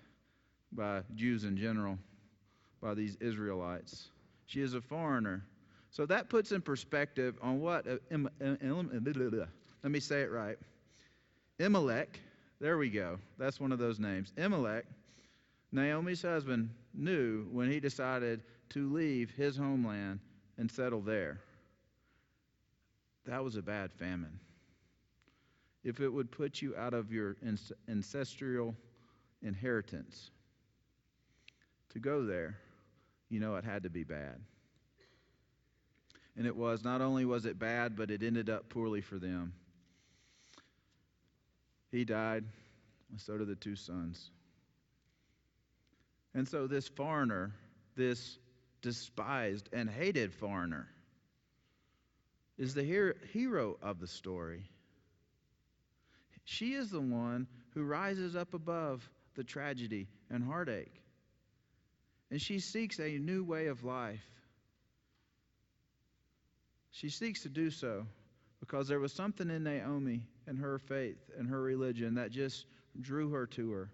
by 0.73 1.03
Jews 1.15 1.45
in 1.45 1.57
general, 1.57 1.99
by 2.81 2.95
these 2.95 3.17
Israelites. 3.21 4.09
She 4.47 4.61
is 4.61 4.75
a 4.75 4.81
foreigner. 4.81 5.45
So 5.91 6.07
that 6.07 6.29
puts 6.29 6.53
in 6.53 6.63
perspective 6.63 7.37
on 7.43 7.61
what. 7.61 7.87
Uh, 7.87 7.99
let 8.11 9.93
me 9.93 10.01
say 10.01 10.23
it 10.23 10.31
right. 10.31 10.59
Elimelech, 11.59 12.19
there 12.63 12.79
we 12.79 12.89
go. 12.89 13.19
That's 13.39 13.59
one 13.59 13.73
of 13.73 13.81
those 13.81 13.99
names. 13.99 14.33
Elimelech, 14.37 14.85
Naomi's 15.73 16.23
husband, 16.23 16.71
knew 16.95 17.45
when 17.51 17.69
he 17.69 17.81
decided 17.81 18.41
to 18.71 18.89
leave 18.93 19.33
his 19.33 19.57
homeland 19.57 20.21
and 20.59 20.71
settle 20.71 21.01
there. 21.01 21.41
That 23.27 23.43
was 23.43 23.57
a 23.57 23.63
bad 23.63 23.93
famine. 23.93 24.39
If 25.83 25.99
it 25.99 26.09
would 26.09 26.31
put 26.31 26.63
you 26.63 26.77
out 26.77 26.95
of 26.95 27.13
your 27.13 27.37
ancestral 27.89 28.77
inheritance 29.43 30.31
to 31.91 31.99
go 31.99 32.25
there, 32.25 32.57
you 33.29 33.41
know 33.41 33.57
it 33.57 33.65
had 33.65 33.83
to 33.83 33.91
be 33.91 34.05
bad. 34.05 34.39
And 36.37 36.47
it 36.47 36.55
was. 36.55 36.85
Not 36.85 37.01
only 37.01 37.25
was 37.25 37.45
it 37.45 37.59
bad, 37.59 37.97
but 37.97 38.13
it 38.13 38.23
ended 38.23 38.49
up 38.49 38.69
poorly 38.69 39.01
for 39.01 39.19
them. 39.19 39.53
He 41.93 42.07
died, 42.07 42.45
and 43.11 43.21
so 43.21 43.37
did 43.37 43.49
the 43.49 43.55
two 43.55 43.77
sons. 43.77 44.31
And 46.35 46.49
so 46.49 46.67
this 46.67 46.89
foreigner, 46.89 47.53
this 47.95 48.39
despised 48.81 49.69
and 49.75 49.89
hated 49.89 50.33
foreigner, 50.33 50.89
is 52.57 52.75
the 52.75 53.15
hero 53.33 53.77
of 53.83 54.01
the 54.01 54.07
story. 54.07 54.65
She 56.45 56.73
is 56.73 56.91
the 56.91 57.01
one 57.01 57.47
who 57.75 57.83
rises 57.83 58.35
up 58.35 58.55
above 58.55 59.09
the 59.35 59.45
tragedy 59.45 60.09
and 60.31 60.43
heartache. 60.43 61.03
And 62.31 62.41
she 62.41 62.59
seeks 62.59 62.99
a 62.99 63.19
new 63.19 63.45
way 63.45 63.67
of 63.67 63.85
life. 63.85 64.25
She 66.91 67.11
seeks 67.11 67.43
to 67.43 67.51
do 67.51 67.71
so 67.71 68.07
because 68.61 68.89
there 68.89 69.01
was 69.01 69.13
something 69.13 69.51
in 69.51 69.65
Naomi 69.65 70.27
and 70.47 70.59
her 70.59 70.79
faith 70.79 71.31
and 71.39 71.49
her 71.49 71.61
religion 71.61 72.15
that 72.15 72.31
just 72.31 72.67
drew 73.01 73.31
her 73.31 73.47
to 73.47 73.71
her. 73.73 73.91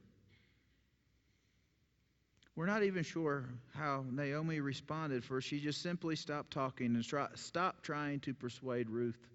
We're 2.56 2.66
not 2.66 2.82
even 2.82 3.04
sure 3.04 3.44
how 3.72 4.04
Naomi 4.10 4.58
responded, 4.58 5.24
for 5.24 5.40
she 5.40 5.60
just 5.60 5.80
simply 5.80 6.16
stopped 6.16 6.50
talking 6.50 6.96
and 6.96 7.04
try, 7.04 7.28
stopped 7.34 7.84
trying 7.84 8.18
to 8.20 8.34
persuade 8.34 8.90
Ruth. 8.90 9.28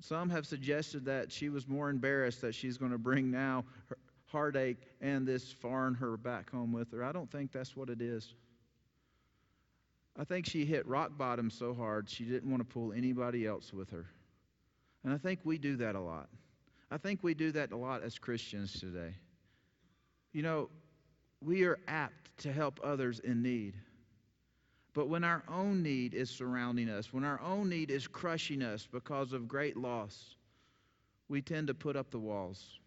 Some 0.00 0.28
have 0.30 0.44
suggested 0.44 1.04
that 1.04 1.30
she 1.30 1.48
was 1.48 1.68
more 1.68 1.88
embarrassed 1.88 2.40
that 2.40 2.54
she's 2.54 2.76
going 2.76 2.90
to 2.90 2.98
bring 2.98 3.30
now 3.30 3.64
her 3.86 3.96
heartache 4.26 4.82
and 5.00 5.26
this 5.26 5.52
foreigner 5.52 6.16
back 6.16 6.50
home 6.50 6.72
with 6.72 6.90
her. 6.90 7.04
I 7.04 7.12
don't 7.12 7.30
think 7.30 7.52
that's 7.52 7.76
what 7.76 7.90
it 7.90 8.02
is. 8.02 8.34
I 10.18 10.24
think 10.24 10.46
she 10.46 10.64
hit 10.64 10.86
rock 10.86 11.16
bottom 11.16 11.50
so 11.50 11.74
hard 11.74 12.10
she 12.10 12.24
didn't 12.24 12.50
want 12.50 12.60
to 12.60 12.74
pull 12.74 12.92
anybody 12.92 13.46
else 13.46 13.72
with 13.72 13.90
her. 13.90 14.06
And 15.06 15.14
I 15.14 15.18
think 15.18 15.38
we 15.44 15.56
do 15.56 15.76
that 15.76 15.94
a 15.94 16.00
lot. 16.00 16.28
I 16.90 16.96
think 16.96 17.22
we 17.22 17.32
do 17.32 17.52
that 17.52 17.70
a 17.70 17.76
lot 17.76 18.02
as 18.02 18.18
Christians 18.18 18.80
today. 18.80 19.14
You 20.32 20.42
know, 20.42 20.68
we 21.40 21.62
are 21.62 21.78
apt 21.86 22.36
to 22.38 22.52
help 22.52 22.80
others 22.82 23.20
in 23.20 23.40
need. 23.40 23.74
But 24.94 25.08
when 25.08 25.22
our 25.22 25.44
own 25.46 25.80
need 25.80 26.12
is 26.12 26.28
surrounding 26.28 26.88
us, 26.88 27.12
when 27.12 27.22
our 27.22 27.40
own 27.40 27.68
need 27.68 27.92
is 27.92 28.08
crushing 28.08 28.62
us 28.62 28.88
because 28.90 29.32
of 29.32 29.46
great 29.46 29.76
loss, 29.76 30.34
we 31.28 31.40
tend 31.40 31.68
to 31.68 31.74
put 31.74 31.94
up 31.94 32.10
the 32.10 32.18
walls. 32.18 32.80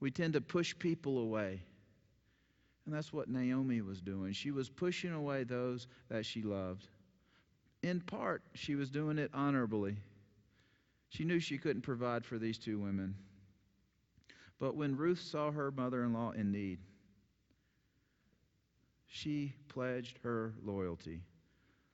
We 0.00 0.10
tend 0.10 0.34
to 0.34 0.42
push 0.42 0.78
people 0.78 1.20
away. 1.20 1.62
And 2.84 2.94
that's 2.94 3.14
what 3.14 3.30
Naomi 3.30 3.80
was 3.80 4.02
doing. 4.02 4.34
She 4.34 4.50
was 4.50 4.68
pushing 4.68 5.14
away 5.14 5.44
those 5.44 5.86
that 6.10 6.26
she 6.26 6.42
loved. 6.42 6.86
In 7.82 8.02
part, 8.02 8.42
she 8.52 8.74
was 8.74 8.90
doing 8.90 9.16
it 9.16 9.30
honorably. 9.32 9.96
She 11.14 11.24
knew 11.24 11.38
she 11.38 11.58
couldn't 11.58 11.82
provide 11.82 12.24
for 12.24 12.38
these 12.38 12.58
two 12.58 12.80
women. 12.80 13.14
But 14.58 14.74
when 14.74 14.96
Ruth 14.96 15.20
saw 15.20 15.52
her 15.52 15.70
mother 15.70 16.02
in 16.02 16.12
law 16.12 16.32
in 16.32 16.50
need, 16.50 16.80
she 19.06 19.54
pledged 19.68 20.18
her 20.24 20.54
loyalty. 20.64 21.20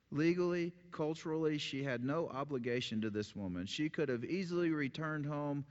Legally, 0.09 0.73
culturally, 0.91 1.59
she 1.59 1.83
had 1.83 2.03
no 2.03 2.29
obligation 2.29 2.99
to 3.01 3.11
this 3.11 3.35
woman. 3.35 3.67
She 3.67 3.89
could 3.89 4.09
have 4.09 4.25
easily 4.25 4.71
returned 4.71 5.27
home, 5.27 5.65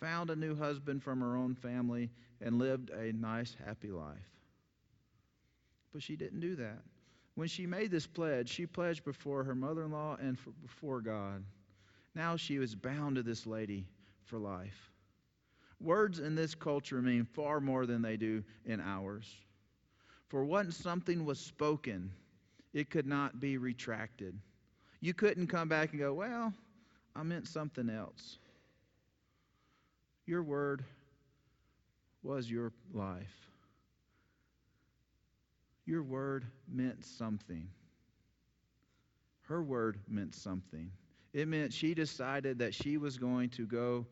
found 0.00 0.30
a 0.30 0.36
new 0.36 0.56
husband 0.56 1.02
from 1.02 1.20
her 1.20 1.36
own 1.36 1.54
family, 1.54 2.10
and 2.40 2.58
lived 2.58 2.88
a 2.88 3.12
nice, 3.12 3.54
happy 3.66 3.90
life. 3.90 4.16
But 5.92 6.02
she 6.02 6.16
didn't 6.16 6.40
do 6.40 6.56
that. 6.56 6.80
When 7.34 7.48
she 7.48 7.66
made 7.66 7.90
this 7.90 8.06
pledge, 8.06 8.48
she 8.48 8.64
pledged 8.64 9.04
before 9.04 9.44
her 9.44 9.54
mother 9.54 9.84
in 9.84 9.90
law 9.90 10.16
and 10.18 10.38
before 10.62 11.02
God. 11.02 11.44
Now 12.14 12.36
she 12.36 12.58
was 12.58 12.74
bound 12.74 13.16
to 13.16 13.22
this 13.22 13.46
lady 13.46 13.86
for 14.24 14.38
life. 14.38 14.90
Words 15.80 16.20
in 16.20 16.34
this 16.34 16.54
culture 16.54 17.02
mean 17.02 17.24
far 17.24 17.60
more 17.60 17.86
than 17.86 18.02
they 18.02 18.16
do 18.16 18.44
in 18.64 18.80
ours. 18.80 19.34
For 20.28 20.44
once 20.44 20.76
something 20.76 21.24
was 21.24 21.38
spoken, 21.38 22.10
it 22.72 22.90
could 22.90 23.06
not 23.06 23.40
be 23.40 23.58
retracted. 23.58 24.38
You 25.00 25.14
couldn't 25.14 25.48
come 25.48 25.68
back 25.68 25.90
and 25.90 26.00
go, 26.00 26.14
Well, 26.14 26.52
I 27.14 27.22
meant 27.22 27.46
something 27.46 27.90
else. 27.90 28.38
Your 30.26 30.42
word 30.42 30.84
was 32.22 32.50
your 32.50 32.72
life. 32.92 33.50
Your 35.84 36.02
word 36.02 36.46
meant 36.66 37.04
something. 37.04 37.68
Her 39.42 39.62
word 39.62 40.00
meant 40.08 40.34
something. 40.34 40.90
It 41.34 41.48
meant 41.48 41.72
she 41.72 41.94
decided 41.94 42.60
that 42.60 42.74
she 42.74 42.96
was 42.96 43.18
going 43.18 43.50
to 43.50 43.66
go 43.66 44.06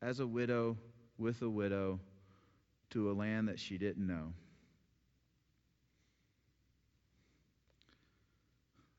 as 0.00 0.20
a 0.20 0.26
widow 0.26 0.78
with 1.18 1.42
a 1.42 1.50
widow 1.50 1.98
to 2.90 3.10
a 3.10 3.12
land 3.12 3.48
that 3.48 3.58
she 3.58 3.76
didn't 3.76 4.06
know. 4.06 4.32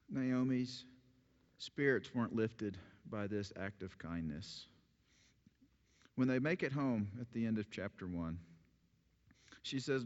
Naomi's 0.09 0.83
spirits 1.57 2.13
weren't 2.13 2.35
lifted 2.35 2.77
by 3.09 3.25
this 3.25 3.53
act 3.57 3.83
of 3.83 3.97
kindness. 3.97 4.67
When 6.15 6.27
they 6.27 6.39
make 6.39 6.61
it 6.61 6.73
home 6.73 7.07
at 7.21 7.31
the 7.31 7.45
end 7.45 7.57
of 7.57 7.71
chapter 7.71 8.05
1, 8.05 8.37
she 9.61 9.79
says, 9.79 10.03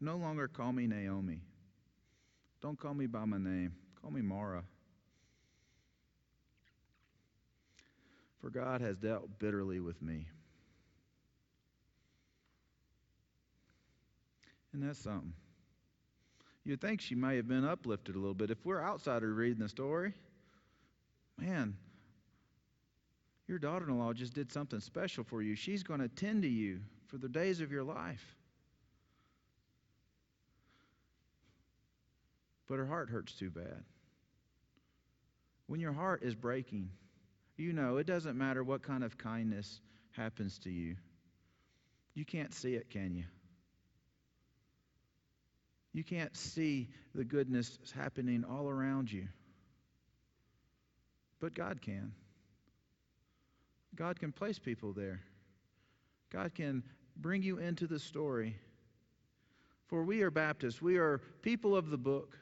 No 0.00 0.16
longer 0.16 0.48
call 0.48 0.72
me 0.72 0.88
Naomi. 0.88 1.42
Don't 2.60 2.78
call 2.78 2.94
me 2.94 3.06
by 3.06 3.24
my 3.24 3.38
name. 3.38 3.74
Call 4.00 4.10
me 4.10 4.20
Mara. 4.20 4.64
For 8.48 8.60
God 8.60 8.80
has 8.80 8.96
dealt 8.96 9.38
bitterly 9.38 9.78
with 9.78 10.00
me. 10.00 10.26
And 14.72 14.82
that's 14.82 14.98
something. 14.98 15.34
You'd 16.64 16.80
think 16.80 17.02
she 17.02 17.14
may 17.14 17.36
have 17.36 17.46
been 17.46 17.66
uplifted 17.66 18.14
a 18.14 18.18
little 18.18 18.32
bit. 18.32 18.50
If 18.50 18.64
we're 18.64 18.82
outsiders 18.82 19.36
reading 19.36 19.58
the 19.58 19.68
story, 19.68 20.14
man, 21.36 21.76
your 23.46 23.58
daughter 23.58 23.86
in 23.86 23.98
law 23.98 24.14
just 24.14 24.32
did 24.32 24.50
something 24.50 24.80
special 24.80 25.24
for 25.24 25.42
you. 25.42 25.54
She's 25.54 25.82
going 25.82 26.00
to 26.00 26.08
tend 26.08 26.40
to 26.40 26.48
you 26.48 26.80
for 27.08 27.18
the 27.18 27.28
days 27.28 27.60
of 27.60 27.70
your 27.70 27.84
life. 27.84 28.34
But 32.66 32.78
her 32.78 32.86
heart 32.86 33.10
hurts 33.10 33.34
too 33.34 33.50
bad. 33.50 33.84
When 35.66 35.80
your 35.80 35.92
heart 35.92 36.22
is 36.22 36.34
breaking, 36.34 36.88
you 37.58 37.72
know 37.72 37.96
it 37.96 38.06
doesn't 38.06 38.38
matter 38.38 38.64
what 38.64 38.82
kind 38.82 39.04
of 39.04 39.18
kindness 39.18 39.80
happens 40.12 40.58
to 40.60 40.70
you. 40.70 40.96
You 42.14 42.24
can't 42.24 42.54
see 42.54 42.74
it, 42.74 42.88
can 42.88 43.14
you? 43.14 43.24
You 45.92 46.04
can't 46.04 46.36
see 46.36 46.88
the 47.14 47.24
goodness 47.24 47.78
happening 47.94 48.44
all 48.44 48.68
around 48.68 49.10
you. 49.10 49.26
But 51.40 51.54
God 51.54 51.80
can. 51.80 52.12
God 53.94 54.18
can 54.18 54.32
place 54.32 54.58
people 54.58 54.92
there. 54.92 55.20
God 56.30 56.54
can 56.54 56.82
bring 57.16 57.42
you 57.42 57.58
into 57.58 57.86
the 57.86 57.98
story. 57.98 58.56
For 59.86 60.04
we 60.04 60.22
are 60.22 60.30
Baptists, 60.30 60.82
we 60.82 60.98
are 60.98 61.18
people 61.42 61.74
of 61.74 61.90
the 61.90 61.96
book. 61.96 62.38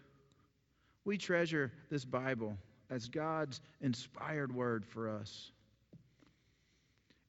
We 1.05 1.17
treasure 1.17 1.73
this 1.89 2.05
Bible 2.05 2.59
as 2.91 3.09
God's 3.09 3.61
inspired 3.81 4.55
word 4.55 4.85
for 4.85 5.09
us. 5.09 5.51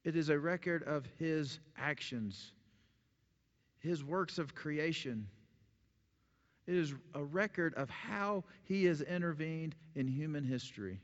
It 0.04 0.16
is 0.16 0.30
a 0.30 0.40
record 0.40 0.84
of 0.84 1.06
His 1.18 1.60
actions, 1.78 2.52
His 3.80 4.04
works 4.04 4.38
of 4.38 4.56
creation, 4.56 5.28
it 6.68 6.76
is 6.76 6.94
a 7.14 7.24
record 7.24 7.74
of 7.76 7.90
how 7.90 8.44
he 8.66 8.84
has 8.86 9.02
intervened 9.02 9.74
in 9.96 10.06
human 10.06 10.44
history. 10.44 11.00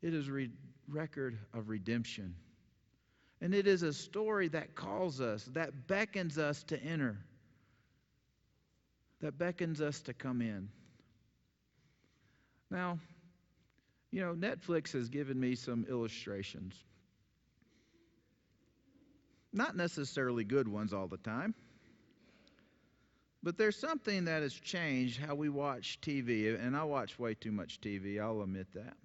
It 0.00 0.14
is 0.14 0.28
a 0.28 0.32
re- 0.32 0.50
record 0.88 1.38
of 1.52 1.68
redemption. 1.68 2.34
And 3.42 3.54
it 3.54 3.66
is 3.66 3.82
a 3.82 3.92
story 3.92 4.48
that 4.48 4.74
calls 4.74 5.20
us, 5.20 5.44
that 5.52 5.86
beckons 5.86 6.38
us 6.38 6.62
to 6.64 6.82
enter, 6.82 7.18
that 9.20 9.36
beckons 9.36 9.82
us 9.82 10.00
to 10.02 10.14
come 10.14 10.40
in. 10.40 10.70
Now, 12.74 12.98
you 14.10 14.20
know, 14.20 14.34
Netflix 14.34 14.92
has 14.94 15.08
given 15.08 15.38
me 15.38 15.54
some 15.54 15.86
illustrations. 15.88 16.74
Not 19.52 19.76
necessarily 19.76 20.42
good 20.42 20.66
ones 20.66 20.92
all 20.92 21.06
the 21.06 21.18
time. 21.18 21.54
But 23.44 23.56
there's 23.56 23.76
something 23.76 24.24
that 24.24 24.42
has 24.42 24.54
changed 24.54 25.20
how 25.20 25.36
we 25.36 25.48
watch 25.50 26.00
TV, 26.00 26.60
and 26.60 26.76
I 26.76 26.82
watch 26.82 27.16
way 27.16 27.34
too 27.34 27.52
much 27.52 27.80
TV, 27.80 28.20
I'll 28.20 28.42
admit 28.42 28.66
that. 28.74 28.96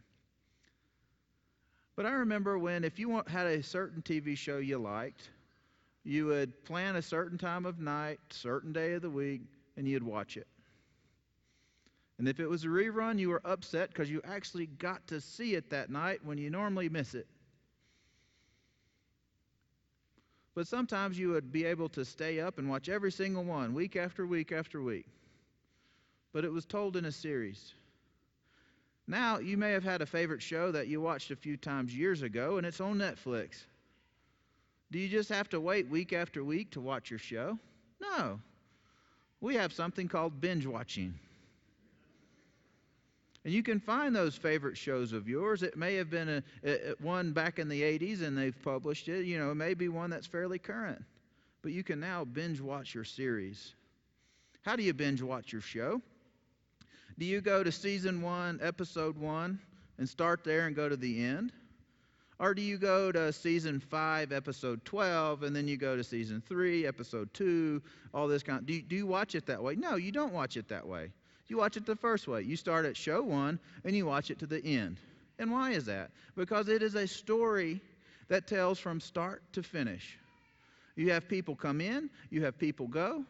But 1.95 2.07
I 2.07 2.11
remember 2.11 2.57
when, 2.57 2.83
if 2.83 2.97
you 2.97 3.21
had 3.27 3.45
a 3.45 3.61
certain 3.61 4.01
TV 4.01 4.35
show 4.35 4.57
you 4.57 4.79
liked, 4.79 5.29
you 6.03 6.25
would 6.25 6.63
plan 6.63 6.95
a 6.95 7.03
certain 7.03 7.37
time 7.37 7.67
of 7.67 7.79
night, 7.79 8.19
certain 8.31 8.73
day 8.73 8.93
of 8.93 9.03
the 9.03 9.11
week, 9.11 9.41
and 9.77 9.87
you'd 9.87 10.01
watch 10.01 10.37
it. 10.37 10.47
And 12.19 12.27
if 12.27 12.41
it 12.41 12.47
was 12.47 12.65
a 12.65 12.67
rerun, 12.67 13.17
you 13.17 13.29
were 13.29 13.41
upset 13.45 13.87
because 13.89 14.09
you 14.09 14.21
actually 14.25 14.65
got 14.65 15.07
to 15.07 15.21
see 15.21 15.55
it 15.55 15.69
that 15.69 15.89
night 15.89 16.19
when 16.23 16.37
you 16.37 16.49
normally 16.49 16.89
miss 16.89 17.15
it. 17.15 17.25
But 20.53 20.67
sometimes 20.67 21.17
you 21.17 21.29
would 21.29 21.53
be 21.53 21.63
able 21.63 21.87
to 21.89 22.03
stay 22.03 22.41
up 22.41 22.59
and 22.59 22.69
watch 22.69 22.89
every 22.89 23.13
single 23.13 23.45
one, 23.45 23.73
week 23.73 23.95
after 23.95 24.27
week 24.27 24.51
after 24.51 24.81
week. 24.81 25.05
But 26.33 26.43
it 26.43 26.51
was 26.51 26.65
told 26.65 26.97
in 26.97 27.05
a 27.05 27.11
series. 27.11 27.73
Now, 29.07 29.39
you 29.39 29.55
may 29.55 29.71
have 29.71 29.85
had 29.85 30.01
a 30.01 30.05
favorite 30.05 30.41
show 30.41 30.73
that 30.73 30.87
you 30.87 30.99
watched 30.99 31.31
a 31.31 31.37
few 31.37 31.55
times 31.55 31.95
years 31.95 32.21
ago, 32.21 32.57
and 32.57 32.67
it's 32.67 32.81
on 32.81 32.97
Netflix. 32.97 33.63
Do 34.91 34.99
you 34.99 35.07
just 35.07 35.29
have 35.29 35.47
to 35.49 35.61
wait 35.61 35.87
week 35.87 36.11
after 36.11 36.43
week 36.43 36.71
to 36.71 36.81
watch 36.81 37.09
your 37.09 37.19
show? 37.19 37.57
No. 38.01 38.41
We 39.39 39.55
have 39.55 39.71
something 39.71 40.09
called 40.09 40.41
binge 40.41 40.65
watching. 40.65 41.13
And 43.45 43.53
you 43.53 43.63
can 43.63 43.79
find 43.79 44.15
those 44.15 44.35
favorite 44.35 44.77
shows 44.77 45.13
of 45.13 45.27
yours. 45.27 45.63
It 45.63 45.77
may 45.77 45.95
have 45.95 46.09
been 46.09 46.29
a, 46.29 46.43
a, 46.63 46.95
one 46.99 47.31
back 47.31 47.57
in 47.57 47.69
the 47.69 47.81
80s 47.81 48.21
and 48.21 48.37
they've 48.37 48.61
published 48.61 49.07
it. 49.07 49.25
You 49.25 49.39
know, 49.39 49.51
it 49.51 49.55
may 49.55 49.73
be 49.73 49.87
one 49.87 50.09
that's 50.09 50.27
fairly 50.27 50.59
current. 50.59 51.03
But 51.61 51.71
you 51.71 51.83
can 51.83 51.99
now 51.99 52.25
binge 52.25 52.59
watch 52.59 52.93
your 52.93 53.03
series. 53.03 53.73
How 54.63 54.75
do 54.75 54.83
you 54.83 54.93
binge 54.93 55.21
watch 55.21 55.53
your 55.53 55.61
show? 55.61 56.01
Do 57.17 57.25
you 57.25 57.41
go 57.41 57.63
to 57.63 57.71
season 57.71 58.21
one, 58.21 58.59
episode 58.61 59.17
one, 59.17 59.59
and 59.97 60.07
start 60.07 60.43
there 60.43 60.67
and 60.67 60.75
go 60.75 60.87
to 60.87 60.95
the 60.95 61.23
end? 61.23 61.51
Or 62.39 62.53
do 62.53 62.61
you 62.61 62.77
go 62.77 63.11
to 63.11 63.33
season 63.33 63.81
five, 63.81 64.31
episode 64.31 64.83
12, 64.85 65.43
and 65.43 65.53
then 65.53 65.67
you 65.67 65.75
go 65.75 65.97
to 65.97 66.03
season 66.03 66.41
three, 66.47 66.87
episode 66.87 67.33
two, 67.33 67.81
all 68.13 68.29
this 68.29 68.43
kind 68.43 68.59
of, 68.59 68.65
do 68.65 68.81
do 68.81 68.95
you 68.95 69.05
watch 69.05 69.35
it 69.35 69.45
that 69.47 69.61
way? 69.61 69.75
No, 69.75 69.97
you 69.97 70.13
don't 70.13 70.31
watch 70.31 70.55
it 70.55 70.69
that 70.69 70.87
way. 70.87 71.11
You 71.49 71.57
watch 71.57 71.77
it 71.77 71.85
the 71.85 71.95
first 71.95 72.27
way. 72.27 72.43
You 72.43 72.55
start 72.55 72.85
at 72.85 72.95
show 72.95 73.21
one 73.23 73.59
and 73.83 73.95
you 73.95 74.05
watch 74.05 74.31
it 74.31 74.39
to 74.39 74.45
the 74.45 74.63
end. 74.63 74.97
And 75.39 75.51
why 75.51 75.71
is 75.71 75.85
that? 75.85 76.11
Because 76.35 76.69
it 76.69 76.83
is 76.83 76.95
a 76.95 77.07
story 77.07 77.81
that 78.27 78.47
tells 78.47 78.79
from 78.79 78.99
start 78.99 79.41
to 79.53 79.63
finish. 79.63 80.17
You 80.95 81.11
have 81.11 81.27
people 81.27 81.55
come 81.55 81.81
in, 81.81 82.09
you 82.29 82.43
have 82.43 82.57
people 82.57 82.87
go, 82.87 83.23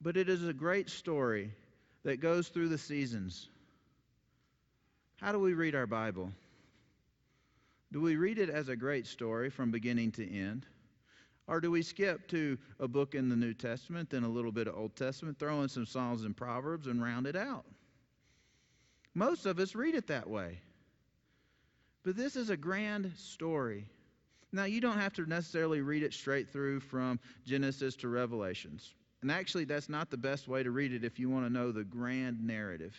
but 0.00 0.16
it 0.16 0.28
is 0.28 0.46
a 0.46 0.52
great 0.52 0.90
story 0.90 1.50
that 2.02 2.20
goes 2.20 2.48
through 2.48 2.68
the 2.68 2.78
seasons. 2.78 3.48
How 5.16 5.32
do 5.32 5.38
we 5.38 5.54
read 5.54 5.74
our 5.74 5.86
Bible? 5.86 6.32
Do 7.92 8.00
we 8.00 8.16
read 8.16 8.38
it 8.38 8.50
as 8.50 8.68
a 8.68 8.76
great 8.76 9.06
story 9.06 9.50
from 9.50 9.70
beginning 9.70 10.10
to 10.12 10.28
end? 10.28 10.66
Or 11.48 11.60
do 11.60 11.70
we 11.70 11.82
skip 11.82 12.28
to 12.28 12.56
a 12.78 12.86
book 12.86 13.14
in 13.14 13.28
the 13.28 13.36
New 13.36 13.54
Testament, 13.54 14.10
then 14.10 14.22
a 14.22 14.28
little 14.28 14.52
bit 14.52 14.68
of 14.68 14.76
Old 14.76 14.94
Testament, 14.94 15.38
throw 15.38 15.62
in 15.62 15.68
some 15.68 15.86
Psalms 15.86 16.22
and 16.22 16.36
Proverbs, 16.36 16.86
and 16.86 17.02
round 17.02 17.26
it 17.26 17.36
out? 17.36 17.64
Most 19.14 19.44
of 19.46 19.58
us 19.58 19.74
read 19.74 19.94
it 19.94 20.06
that 20.06 20.28
way. 20.28 20.60
But 22.04 22.16
this 22.16 22.36
is 22.36 22.50
a 22.50 22.56
grand 22.56 23.12
story. 23.16 23.86
Now, 24.52 24.64
you 24.64 24.80
don't 24.80 24.98
have 24.98 25.14
to 25.14 25.26
necessarily 25.26 25.80
read 25.80 26.02
it 26.02 26.12
straight 26.12 26.48
through 26.48 26.80
from 26.80 27.18
Genesis 27.44 27.96
to 27.96 28.08
Revelations. 28.08 28.94
And 29.22 29.30
actually, 29.30 29.64
that's 29.64 29.88
not 29.88 30.10
the 30.10 30.16
best 30.16 30.48
way 30.48 30.62
to 30.62 30.70
read 30.70 30.92
it 30.92 31.04
if 31.04 31.18
you 31.18 31.30
want 31.30 31.46
to 31.46 31.52
know 31.52 31.72
the 31.72 31.84
grand 31.84 32.44
narrative. 32.44 32.94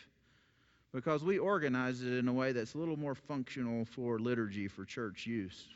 Because 0.93 1.23
we 1.23 1.37
organize 1.37 2.01
it 2.01 2.13
in 2.13 2.27
a 2.27 2.33
way 2.33 2.51
that's 2.51 2.75
a 2.75 2.77
little 2.77 2.97
more 2.97 3.15
functional 3.15 3.85
for 3.85 4.19
liturgy, 4.19 4.67
for 4.67 4.85
church 4.85 5.25
use, 5.25 5.67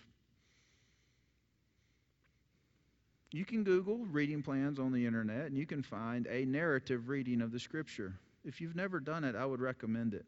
You 3.31 3.43
can 3.43 3.63
Google 3.63 4.05
reading 4.05 4.41
plans 4.41 4.79
on 4.79 4.91
the 4.91 5.05
internet 5.05 5.47
and 5.47 5.57
you 5.57 5.65
can 5.65 5.83
find 5.83 6.27
a 6.27 6.45
narrative 6.45 7.09
reading 7.09 7.41
of 7.41 7.51
the 7.51 7.59
scripture. 7.59 8.13
If 8.45 8.61
you've 8.61 8.75
never 8.75 8.99
done 8.99 9.23
it, 9.23 9.35
I 9.35 9.45
would 9.45 9.59
recommend 9.59 10.13
it. 10.13 10.25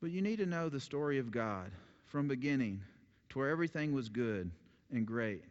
But 0.00 0.10
you 0.10 0.20
need 0.20 0.36
to 0.36 0.46
know 0.46 0.68
the 0.68 0.80
story 0.80 1.18
of 1.18 1.30
God 1.30 1.70
from 2.06 2.28
beginning 2.28 2.82
to 3.30 3.38
where 3.38 3.50
everything 3.50 3.92
was 3.92 4.08
good 4.08 4.50
and 4.90 5.06
great 5.06 5.44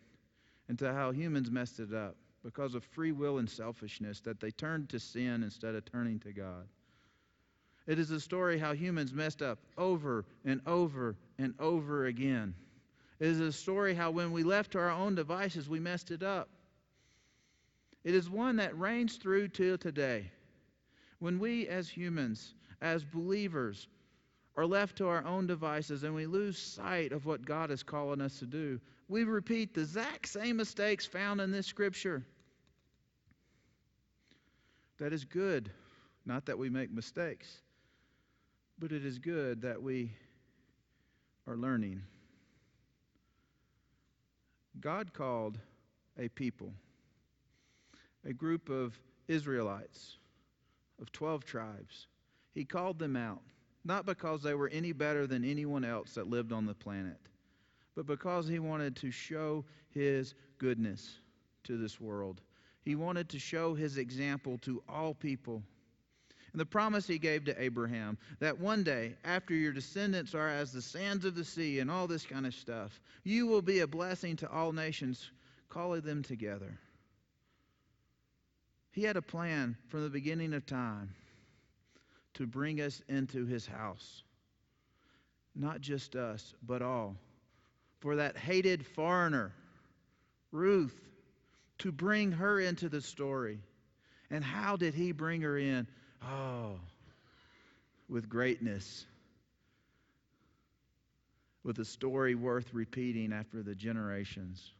and 0.67 0.77
to 0.79 0.93
how 0.93 1.11
humans 1.11 1.49
messed 1.49 1.79
it 1.79 1.93
up 1.93 2.15
because 2.43 2.75
of 2.75 2.83
free 2.83 3.11
will 3.11 3.39
and 3.39 3.49
selfishness 3.49 4.19
that 4.21 4.39
they 4.39 4.51
turned 4.51 4.89
to 4.89 4.99
sin 4.99 5.43
instead 5.43 5.75
of 5.75 5.85
turning 5.85 6.19
to 6.19 6.31
God. 6.31 6.67
It 7.87 7.97
is 7.97 8.11
a 8.11 8.19
story 8.19 8.59
how 8.59 8.73
humans 8.73 9.13
messed 9.13 9.41
up 9.41 9.57
over 9.77 10.25
and 10.45 10.61
over 10.67 11.15
and 11.39 11.55
over 11.59 12.05
again. 12.05 12.53
Is 13.19 13.39
a 13.41 13.51
story 13.51 13.93
how 13.93 14.11
when 14.11 14.31
we 14.31 14.43
left 14.43 14.71
to 14.71 14.79
our 14.79 14.91
own 14.91 15.13
devices, 15.13 15.67
we 15.67 15.79
messed 15.79 16.11
it 16.11 16.23
up. 16.23 16.47
It 18.03 18.15
is 18.15 18.29
one 18.29 18.55
that 18.57 18.79
reigns 18.79 19.17
through 19.17 19.49
till 19.49 19.77
today. 19.77 20.31
When 21.19 21.37
we 21.37 21.67
as 21.67 21.89
humans, 21.89 22.53
as 22.81 23.03
believers, 23.03 23.87
are 24.55 24.65
left 24.65 24.97
to 24.97 25.07
our 25.07 25.25
own 25.25 25.47
devices 25.47 26.03
and 26.03 26.15
we 26.15 26.25
lose 26.25 26.57
sight 26.57 27.11
of 27.11 27.25
what 27.25 27.45
God 27.45 27.71
is 27.71 27.83
calling 27.83 28.21
us 28.21 28.39
to 28.39 28.45
do, 28.45 28.79
we 29.09 29.25
repeat 29.25 29.73
the 29.73 29.81
exact 29.81 30.29
same 30.29 30.55
mistakes 30.55 31.05
found 31.05 31.41
in 31.41 31.51
this 31.51 31.67
scripture. 31.67 32.25
That 34.97 35.11
is 35.11 35.25
good. 35.25 35.71
Not 36.25 36.45
that 36.45 36.57
we 36.57 36.69
make 36.69 36.91
mistakes, 36.91 37.47
but 38.77 38.91
it 38.91 39.05
is 39.05 39.19
good 39.19 39.61
that 39.63 39.81
we 39.81 40.13
are 41.47 41.57
learning. 41.57 42.01
God 44.81 45.13
called 45.13 45.59
a 46.17 46.29
people, 46.29 46.73
a 48.25 48.33
group 48.33 48.69
of 48.69 48.99
Israelites 49.27 50.17
of 51.01 51.11
12 51.11 51.45
tribes. 51.45 52.07
He 52.53 52.65
called 52.65 52.99
them 52.99 53.15
out, 53.15 53.41
not 53.85 54.05
because 54.05 54.41
they 54.41 54.53
were 54.53 54.69
any 54.69 54.91
better 54.91 55.27
than 55.27 55.43
anyone 55.43 55.83
else 55.83 56.13
that 56.15 56.29
lived 56.29 56.51
on 56.51 56.65
the 56.65 56.73
planet, 56.73 57.19
but 57.95 58.05
because 58.05 58.47
he 58.47 58.59
wanted 58.59 58.95
to 58.97 59.11
show 59.11 59.65
his 59.89 60.33
goodness 60.57 61.19
to 61.63 61.77
this 61.77 61.99
world. 61.99 62.41
He 62.81 62.95
wanted 62.95 63.29
to 63.29 63.39
show 63.39 63.75
his 63.75 63.97
example 63.97 64.57
to 64.59 64.81
all 64.87 65.13
people. 65.13 65.61
And 66.51 66.59
the 66.59 66.65
promise 66.65 67.05
he 67.05 67.19
gave 67.19 67.45
to 67.45 67.61
Abraham 67.61 68.17
that 68.39 68.59
one 68.59 68.83
day, 68.83 69.15
after 69.23 69.53
your 69.53 69.71
descendants 69.71 70.33
are 70.33 70.47
as 70.47 70.71
the 70.71 70.81
sands 70.81 71.25
of 71.25 71.35
the 71.35 71.45
sea 71.45 71.79
and 71.79 71.91
all 71.91 72.07
this 72.07 72.25
kind 72.25 72.45
of 72.45 72.55
stuff, 72.55 72.99
you 73.23 73.47
will 73.47 73.61
be 73.61 73.79
a 73.79 73.87
blessing 73.87 74.35
to 74.37 74.49
all 74.49 74.71
nations, 74.71 75.29
calling 75.69 76.01
them 76.01 76.23
together. 76.23 76.79
He 78.91 79.03
had 79.03 79.17
a 79.17 79.21
plan 79.21 79.77
from 79.89 80.03
the 80.03 80.09
beginning 80.09 80.53
of 80.53 80.65
time 80.65 81.13
to 82.35 82.47
bring 82.47 82.81
us 82.81 83.01
into 83.07 83.45
his 83.45 83.65
house. 83.67 84.23
Not 85.55 85.81
just 85.81 86.15
us, 86.15 86.55
but 86.63 86.81
all. 86.81 87.15
For 87.99 88.15
that 88.15 88.37
hated 88.37 88.85
foreigner, 88.85 89.53
Ruth, 90.51 90.97
to 91.79 91.91
bring 91.91 92.31
her 92.31 92.59
into 92.59 92.89
the 92.89 93.01
story. 93.01 93.59
And 94.31 94.43
how 94.43 94.77
did 94.77 94.93
he 94.93 95.11
bring 95.11 95.41
her 95.41 95.57
in? 95.57 95.87
Oh, 96.23 96.79
with 98.07 98.27
greatness, 98.27 99.05
with 101.63 101.79
a 101.79 101.85
story 101.85 102.35
worth 102.35 102.73
repeating 102.73 103.31
after 103.31 103.61
the 103.61 103.75
generations. 103.75 104.71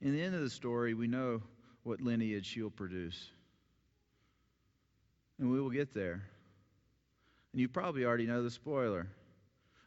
In 0.00 0.12
the 0.12 0.22
end 0.22 0.34
of 0.34 0.40
the 0.40 0.50
story, 0.50 0.94
we 0.94 1.06
know 1.06 1.42
what 1.84 2.00
lineage 2.00 2.46
she'll 2.46 2.70
produce. 2.70 3.30
And 5.38 5.50
we 5.50 5.60
will 5.60 5.70
get 5.70 5.94
there. 5.94 6.22
And 7.52 7.60
you 7.60 7.68
probably 7.68 8.04
already 8.04 8.26
know 8.26 8.42
the 8.42 8.50
spoiler. 8.50 9.08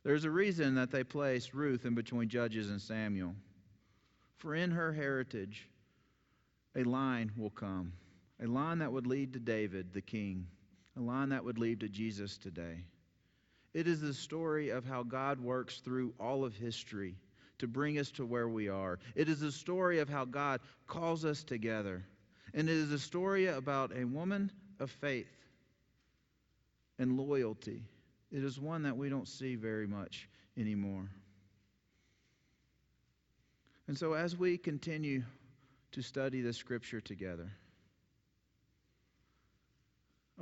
There's 0.03 0.25
a 0.25 0.29
reason 0.29 0.75
that 0.75 0.91
they 0.91 1.03
placed 1.03 1.53
Ruth 1.53 1.85
in 1.85 1.95
between 1.95 2.29
Judges 2.29 2.69
and 2.69 2.81
Samuel. 2.81 3.35
For 4.37 4.53
in 4.55 4.71
her 4.71 4.93
heritage, 4.93 5.67
a 6.75 6.83
line 6.83 7.31
will 7.37 7.49
come 7.49 7.93
a 8.43 8.47
line 8.47 8.79
that 8.79 8.91
would 8.91 9.07
lead 9.07 9.33
to 9.33 9.39
David, 9.39 9.93
the 9.93 10.01
king, 10.01 10.47
a 10.97 11.01
line 11.01 11.29
that 11.29 11.43
would 11.43 11.57
lead 11.57 11.79
to 11.81 11.89
Jesus 11.89 12.37
today. 12.37 12.83
It 13.73 13.87
is 13.87 14.01
the 14.01 14.13
story 14.13 14.69
of 14.69 14.85
how 14.85 15.03
God 15.03 15.39
works 15.39 15.79
through 15.79 16.13
all 16.19 16.45
of 16.45 16.55
history 16.55 17.15
to 17.59 17.67
bring 17.67 17.97
us 17.99 18.11
to 18.11 18.25
where 18.25 18.47
we 18.47 18.69
are. 18.69 18.99
It 19.15 19.29
is 19.29 19.41
a 19.41 19.51
story 19.51 19.99
of 19.99 20.09
how 20.09 20.25
God 20.25 20.61
calls 20.87 21.25
us 21.25 21.43
together. 21.43 22.03
And 22.53 22.69
it 22.69 22.75
is 22.75 22.91
a 22.91 22.99
story 22.99 23.47
about 23.47 23.91
a 23.95 24.05
woman 24.05 24.51
of 24.79 24.91
faith 24.91 25.27
and 26.99 27.17
loyalty. 27.17 27.83
It 28.31 28.43
is 28.43 28.59
one 28.59 28.83
that 28.83 28.97
we 28.97 29.09
don't 29.09 29.27
see 29.27 29.55
very 29.55 29.87
much 29.87 30.29
anymore. 30.57 31.09
And 33.87 33.97
so, 33.97 34.13
as 34.13 34.35
we 34.35 34.57
continue 34.57 35.23
to 35.91 36.01
study 36.01 36.41
the 36.41 36.53
scripture 36.53 37.01
together, 37.01 37.51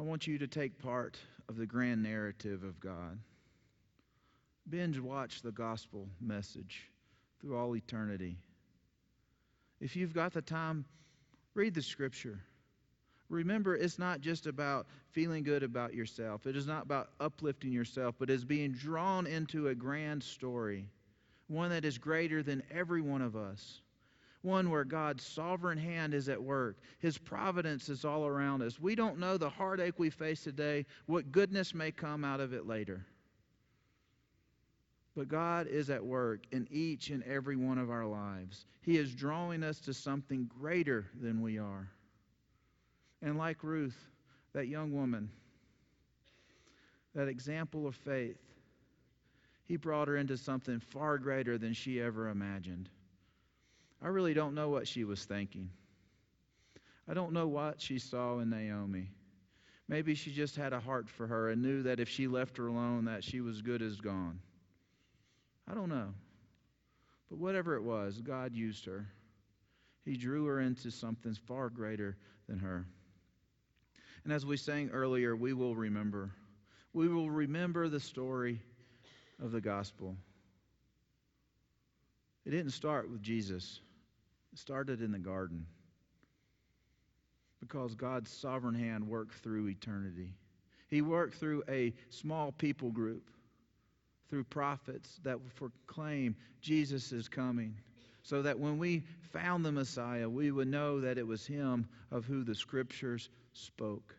want 0.03 0.27
you 0.27 0.37
to 0.37 0.47
take 0.47 0.77
part 0.77 1.17
of 1.49 1.57
the 1.57 1.65
grand 1.65 2.03
narrative 2.03 2.63
of 2.63 2.79
God. 2.79 3.19
Binge 4.69 4.99
watch 4.99 5.41
the 5.41 5.51
gospel 5.51 6.07
message 6.21 6.89
through 7.39 7.57
all 7.57 7.75
eternity. 7.75 8.37
If 9.79 9.95
you've 9.95 10.13
got 10.13 10.33
the 10.33 10.41
time, 10.41 10.85
read 11.53 11.73
the 11.73 11.81
scripture. 11.81 12.39
Remember, 13.29 13.75
it's 13.75 13.99
not 13.99 14.21
just 14.21 14.47
about 14.47 14.87
feeling 15.11 15.43
good 15.43 15.63
about 15.63 15.93
yourself. 15.93 16.47
It 16.47 16.55
is 16.55 16.67
not 16.67 16.83
about 16.83 17.09
uplifting 17.19 17.71
yourself, 17.71 18.15
but 18.19 18.29
is 18.29 18.45
being 18.45 18.71
drawn 18.71 19.27
into 19.27 19.67
a 19.67 19.75
grand 19.75 20.23
story, 20.23 20.87
one 21.47 21.69
that 21.69 21.85
is 21.85 21.97
greater 21.97 22.43
than 22.43 22.63
every 22.71 23.01
one 23.01 23.21
of 23.21 23.35
us 23.35 23.82
one 24.43 24.69
where 24.69 24.83
God's 24.83 25.25
sovereign 25.25 25.77
hand 25.77 26.13
is 26.13 26.29
at 26.29 26.41
work. 26.41 26.77
His 26.99 27.17
providence 27.17 27.89
is 27.89 28.05
all 28.05 28.25
around 28.27 28.61
us. 28.61 28.79
We 28.79 28.93
don't 28.93 29.17
know 29.17 29.37
the 29.37 29.49
heartache 29.49 29.97
we 29.97 30.09
face 30.09 30.43
today, 30.43 30.85
what 31.07 31.31
goodness 31.31 31.73
may 31.73 31.91
come 31.91 32.23
out 32.23 32.39
of 32.39 32.53
it 32.53 32.67
later. 32.67 33.05
But 35.15 35.29
God 35.29 35.67
is 35.67 35.89
at 35.89 36.03
work 36.03 36.41
in 36.51 36.67
each 36.69 37.09
and 37.09 37.23
every 37.23 37.55
one 37.55 37.77
of 37.77 37.89
our 37.89 38.05
lives. 38.05 38.65
He 38.81 38.97
is 38.97 39.15
drawing 39.15 39.63
us 39.63 39.79
to 39.81 39.93
something 39.93 40.49
greater 40.59 41.07
than 41.21 41.41
we 41.41 41.57
are. 41.57 41.89
And 43.21 43.37
like 43.37 43.63
Ruth, 43.63 43.97
that 44.53 44.67
young 44.67 44.91
woman, 44.91 45.29
that 47.15 47.29
example 47.29 47.87
of 47.87 47.95
faith, 47.95 48.41
He 49.65 49.77
brought 49.77 50.09
her 50.09 50.17
into 50.17 50.35
something 50.35 50.79
far 50.79 51.17
greater 51.17 51.57
than 51.57 51.73
she 51.73 52.01
ever 52.01 52.27
imagined. 52.27 52.89
I 54.03 54.07
really 54.07 54.33
don't 54.33 54.53
know 54.53 54.67
what 54.67 54.87
she 54.87 55.05
was 55.05 55.23
thinking. 55.23 55.69
I 57.07 57.13
don't 57.13 57.31
know 57.31 57.47
what 57.47 57.81
she 57.81 57.99
saw 57.99 58.39
in 58.39 58.49
Naomi. 58.49 59.09
Maybe 59.87 60.13
she 60.13 60.31
just 60.31 60.57
had 60.57 60.73
a 60.73 60.79
heart 60.79 61.09
for 61.09 61.25
her 61.25 61.49
and 61.49 61.61
knew 61.61 61.83
that 61.83 62.01
if 62.01 62.09
she 62.09 62.27
left 62.27 62.57
her 62.57 62.67
alone 62.67 63.05
that 63.05 63.23
she 63.23 63.39
was 63.39 63.61
good 63.61 63.81
as 63.81 64.01
gone. 64.01 64.39
I 65.69 65.73
don't 65.73 65.89
know. 65.89 66.13
But 67.29 67.39
whatever 67.39 67.75
it 67.75 67.83
was, 67.83 68.19
God 68.21 68.53
used 68.53 68.85
her. 68.85 69.07
He 70.03 70.17
drew 70.17 70.45
her 70.45 70.59
into 70.59 70.91
something 70.91 71.33
far 71.47 71.69
greater 71.69 72.17
than 72.47 72.59
her. 72.59 72.85
And 74.25 74.33
as 74.33 74.45
we 74.45 74.57
sang 74.57 74.89
earlier, 74.89 75.35
we 75.35 75.53
will 75.53 75.75
remember. 75.75 76.31
We 76.93 77.07
will 77.07 77.29
remember 77.29 77.87
the 77.87 77.99
story 77.99 78.61
of 79.41 79.51
the 79.51 79.61
gospel. 79.61 80.15
It 82.45 82.51
didn't 82.51 82.71
start 82.71 83.09
with 83.09 83.21
Jesus. 83.21 83.79
Started 84.55 85.01
in 85.01 85.11
the 85.11 85.19
garden 85.19 85.65
because 87.59 87.95
God's 87.95 88.29
sovereign 88.29 88.75
hand 88.75 89.07
worked 89.07 89.35
through 89.35 89.67
eternity. 89.67 90.29
He 90.89 91.01
worked 91.01 91.35
through 91.35 91.63
a 91.67 91.93
small 92.09 92.51
people 92.51 92.91
group, 92.91 93.29
through 94.29 94.43
prophets 94.43 95.19
that 95.23 95.39
proclaim 95.55 96.35
Jesus 96.61 97.11
is 97.11 97.27
coming, 97.27 97.75
so 98.21 98.41
that 98.41 98.59
when 98.59 98.77
we 98.77 99.03
found 99.31 99.65
the 99.65 99.71
Messiah, 99.71 100.29
we 100.29 100.51
would 100.51 100.67
know 100.67 101.01
that 101.01 101.17
it 101.17 101.25
was 101.25 101.45
Him 101.45 101.87
of 102.11 102.25
who 102.25 102.43
the 102.43 102.55
Scriptures 102.55 103.29
spoke. 103.53 104.15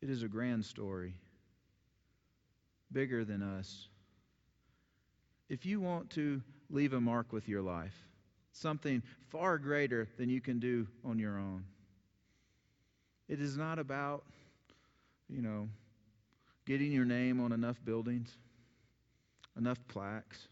It 0.00 0.10
is 0.10 0.22
a 0.22 0.28
grand 0.28 0.64
story, 0.64 1.14
bigger 2.92 3.24
than 3.24 3.42
us. 3.42 3.88
If 5.48 5.66
you 5.66 5.80
want 5.80 6.10
to 6.10 6.42
leave 6.72 6.94
a 6.94 7.00
mark 7.00 7.32
with 7.32 7.48
your 7.48 7.62
life, 7.62 7.94
something 8.52 9.02
far 9.28 9.58
greater 9.58 10.08
than 10.16 10.28
you 10.28 10.40
can 10.40 10.58
do 10.58 10.88
on 11.04 11.18
your 11.18 11.38
own. 11.38 11.64
It 13.28 13.40
is 13.40 13.56
not 13.56 13.78
about, 13.78 14.24
you 15.28 15.42
know, 15.42 15.68
getting 16.66 16.90
your 16.90 17.04
name 17.04 17.40
on 17.40 17.52
enough 17.52 17.76
buildings, 17.84 18.36
enough 19.56 19.78
plaques. 19.86 20.48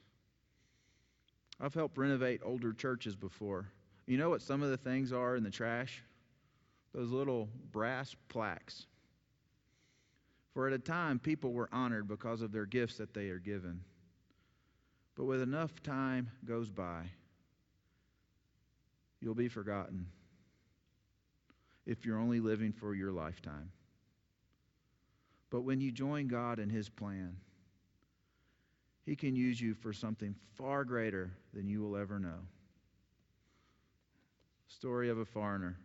I've 1.60 1.74
helped 1.74 1.98
renovate 1.98 2.40
older 2.44 2.72
churches 2.72 3.16
before. 3.16 3.66
You 4.06 4.18
know 4.18 4.30
what 4.30 4.42
some 4.42 4.62
of 4.62 4.70
the 4.70 4.76
things 4.76 5.12
are 5.12 5.36
in 5.36 5.42
the 5.42 5.50
trash? 5.50 6.02
Those 6.94 7.10
little 7.10 7.48
brass 7.70 8.14
plaques. 8.28 8.86
For 10.52 10.66
at 10.66 10.72
a 10.72 10.78
time, 10.78 11.18
people 11.18 11.52
were 11.52 11.68
honored 11.72 12.08
because 12.08 12.42
of 12.42 12.50
their 12.50 12.66
gifts 12.66 12.96
that 12.96 13.14
they 13.14 13.28
are 13.28 13.38
given. 13.38 13.82
But 15.20 15.26
with 15.26 15.42
enough 15.42 15.82
time 15.82 16.30
goes 16.46 16.70
by, 16.70 17.02
you'll 19.20 19.34
be 19.34 19.48
forgotten 19.48 20.06
if 21.84 22.06
you're 22.06 22.18
only 22.18 22.40
living 22.40 22.72
for 22.72 22.94
your 22.94 23.12
lifetime. 23.12 23.70
But 25.50 25.60
when 25.60 25.78
you 25.78 25.92
join 25.92 26.26
God 26.26 26.58
in 26.58 26.70
His 26.70 26.88
plan, 26.88 27.36
He 29.04 29.14
can 29.14 29.36
use 29.36 29.60
you 29.60 29.74
for 29.74 29.92
something 29.92 30.34
far 30.54 30.84
greater 30.84 31.32
than 31.52 31.68
you 31.68 31.82
will 31.82 31.98
ever 31.98 32.18
know. 32.18 32.46
Story 34.68 35.10
of 35.10 35.18
a 35.18 35.26
foreigner, 35.26 35.76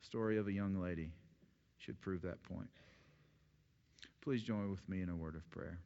story 0.00 0.36
of 0.36 0.48
a 0.48 0.52
young 0.52 0.80
lady 0.80 1.12
should 1.78 2.00
prove 2.00 2.22
that 2.22 2.42
point. 2.42 2.70
Please 4.20 4.42
join 4.42 4.68
with 4.68 4.88
me 4.88 5.00
in 5.00 5.10
a 5.10 5.14
word 5.14 5.36
of 5.36 5.48
prayer. 5.52 5.78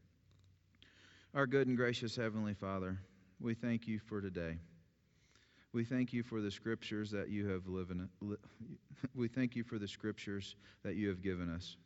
Our 1.34 1.46
good 1.46 1.68
and 1.68 1.76
gracious 1.76 2.16
Heavenly 2.16 2.54
Father, 2.54 2.98
we 3.38 3.52
thank 3.52 3.86
you 3.86 3.98
for 3.98 4.22
today. 4.22 4.56
We 5.74 5.84
thank 5.84 6.14
you 6.14 6.22
for 6.22 6.40
the 6.40 6.50
scriptures 6.50 7.10
that 7.10 7.28
you 7.28 7.46
have 7.48 7.66
lived. 7.66 7.92
We 9.14 9.28
thank 9.28 9.54
you 9.54 9.62
for 9.62 9.78
the 9.78 9.86
scriptures 9.86 10.56
that 10.84 10.94
you 10.94 11.08
have 11.08 11.20
given 11.20 11.54
us. 11.54 11.76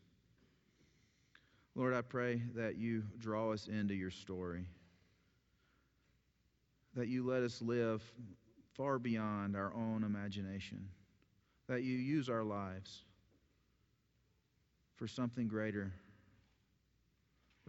Lord, 1.74 1.92
I 1.92 2.02
pray 2.02 2.40
that 2.54 2.76
you 2.76 3.02
draw 3.18 3.52
us 3.52 3.66
into 3.66 3.94
your 3.94 4.12
story, 4.12 4.66
that 6.94 7.08
you 7.08 7.26
let 7.26 7.42
us 7.42 7.60
live 7.60 8.00
far 8.74 9.00
beyond 9.00 9.56
our 9.56 9.74
own 9.74 10.04
imagination, 10.04 10.88
that 11.68 11.82
you 11.82 11.96
use 11.96 12.28
our 12.28 12.44
lives 12.44 13.02
for 14.94 15.08
something 15.08 15.48
greater 15.48 15.92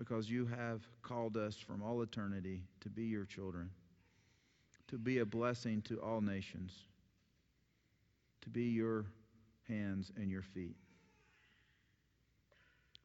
because 0.04 0.30
you 0.30 0.46
have 0.46 0.82
called 1.02 1.38
us 1.38 1.56
from 1.56 1.82
all 1.82 2.02
eternity 2.02 2.62
to 2.82 2.90
be 2.90 3.04
your 3.04 3.24
children, 3.24 3.70
to 4.90 4.98
be 4.98 5.20
a 5.20 5.26
blessing 5.26 5.82
to 5.84 5.98
all 6.02 6.20
nations, 6.20 6.74
to 8.42 8.50
be 8.50 8.64
your 8.64 9.06
hands 9.66 10.12
and 10.18 10.30
your 10.30 10.42
feet. 10.42 10.76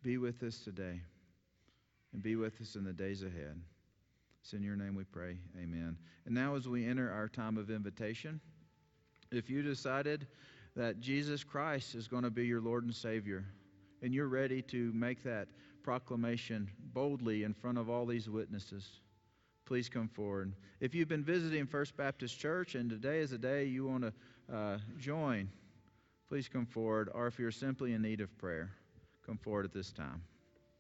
Be 0.03 0.19
with 0.19 0.43
us 0.43 0.59
today 0.59 1.01
and 2.13 2.21
be 2.21 2.35
with 2.35 2.61
us 2.61 2.75
in 2.75 2.83
the 2.83 2.93
days 2.93 3.23
ahead. 3.23 3.61
It's 4.43 4.53
in 4.53 4.65
your 4.65 4.77
name 4.77 4.97
we 4.97 5.05
pray. 5.05 5.37
Amen. 5.57 5.97
And 6.27 6.35
now, 6.35 6.57
as 6.57 6.67
we 6.67 6.85
enter 6.85 7.13
our 7.13 7.29
time 7.29 7.59
of 7.59 7.71
invitation, 7.71 8.41
if 9.31 9.49
you 9.49 9.63
decided 9.63 10.27
that 10.75 10.99
Jesus 10.99 11.45
Christ 11.45 11.95
is 11.95 12.09
going 12.09 12.25
to 12.25 12.31
be 12.31 12.47
your 12.47 12.61
Lord 12.61 12.83
and 12.83 12.95
Savior, 12.95 13.45
and 14.03 14.13
you're 14.13 14.29
ready 14.29 14.63
to 14.63 14.93
make 14.95 15.23
that 15.23 15.47
proclamation 15.88 16.70
boldly 16.92 17.44
in 17.44 17.55
front 17.55 17.79
of 17.79 17.88
all 17.88 18.05
these 18.05 18.29
witnesses, 18.29 19.01
please 19.64 19.88
come 19.88 20.07
forward. 20.07 20.53
If 20.81 20.94
you've 20.94 21.09
been 21.09 21.24
visiting 21.24 21.64
First 21.66 21.96
Baptist 21.96 22.38
Church 22.38 22.74
and 22.74 22.90
today 22.90 23.20
is 23.20 23.33
a 23.33 23.38
day 23.38 23.64
you 23.64 23.87
want 23.87 24.03
to 24.03 24.12
uh, 24.55 24.79
join, 24.98 25.48
please 26.29 26.46
come 26.46 26.66
forward. 26.66 27.09
Or 27.14 27.27
if 27.27 27.38
you're 27.38 27.51
simply 27.51 27.94
in 27.94 28.03
need 28.03 28.20
of 28.20 28.37
prayer, 28.37 28.70
come 29.24 29.38
forward 29.38 29.64
at 29.64 29.72
this 29.72 29.90
time. 29.90 30.20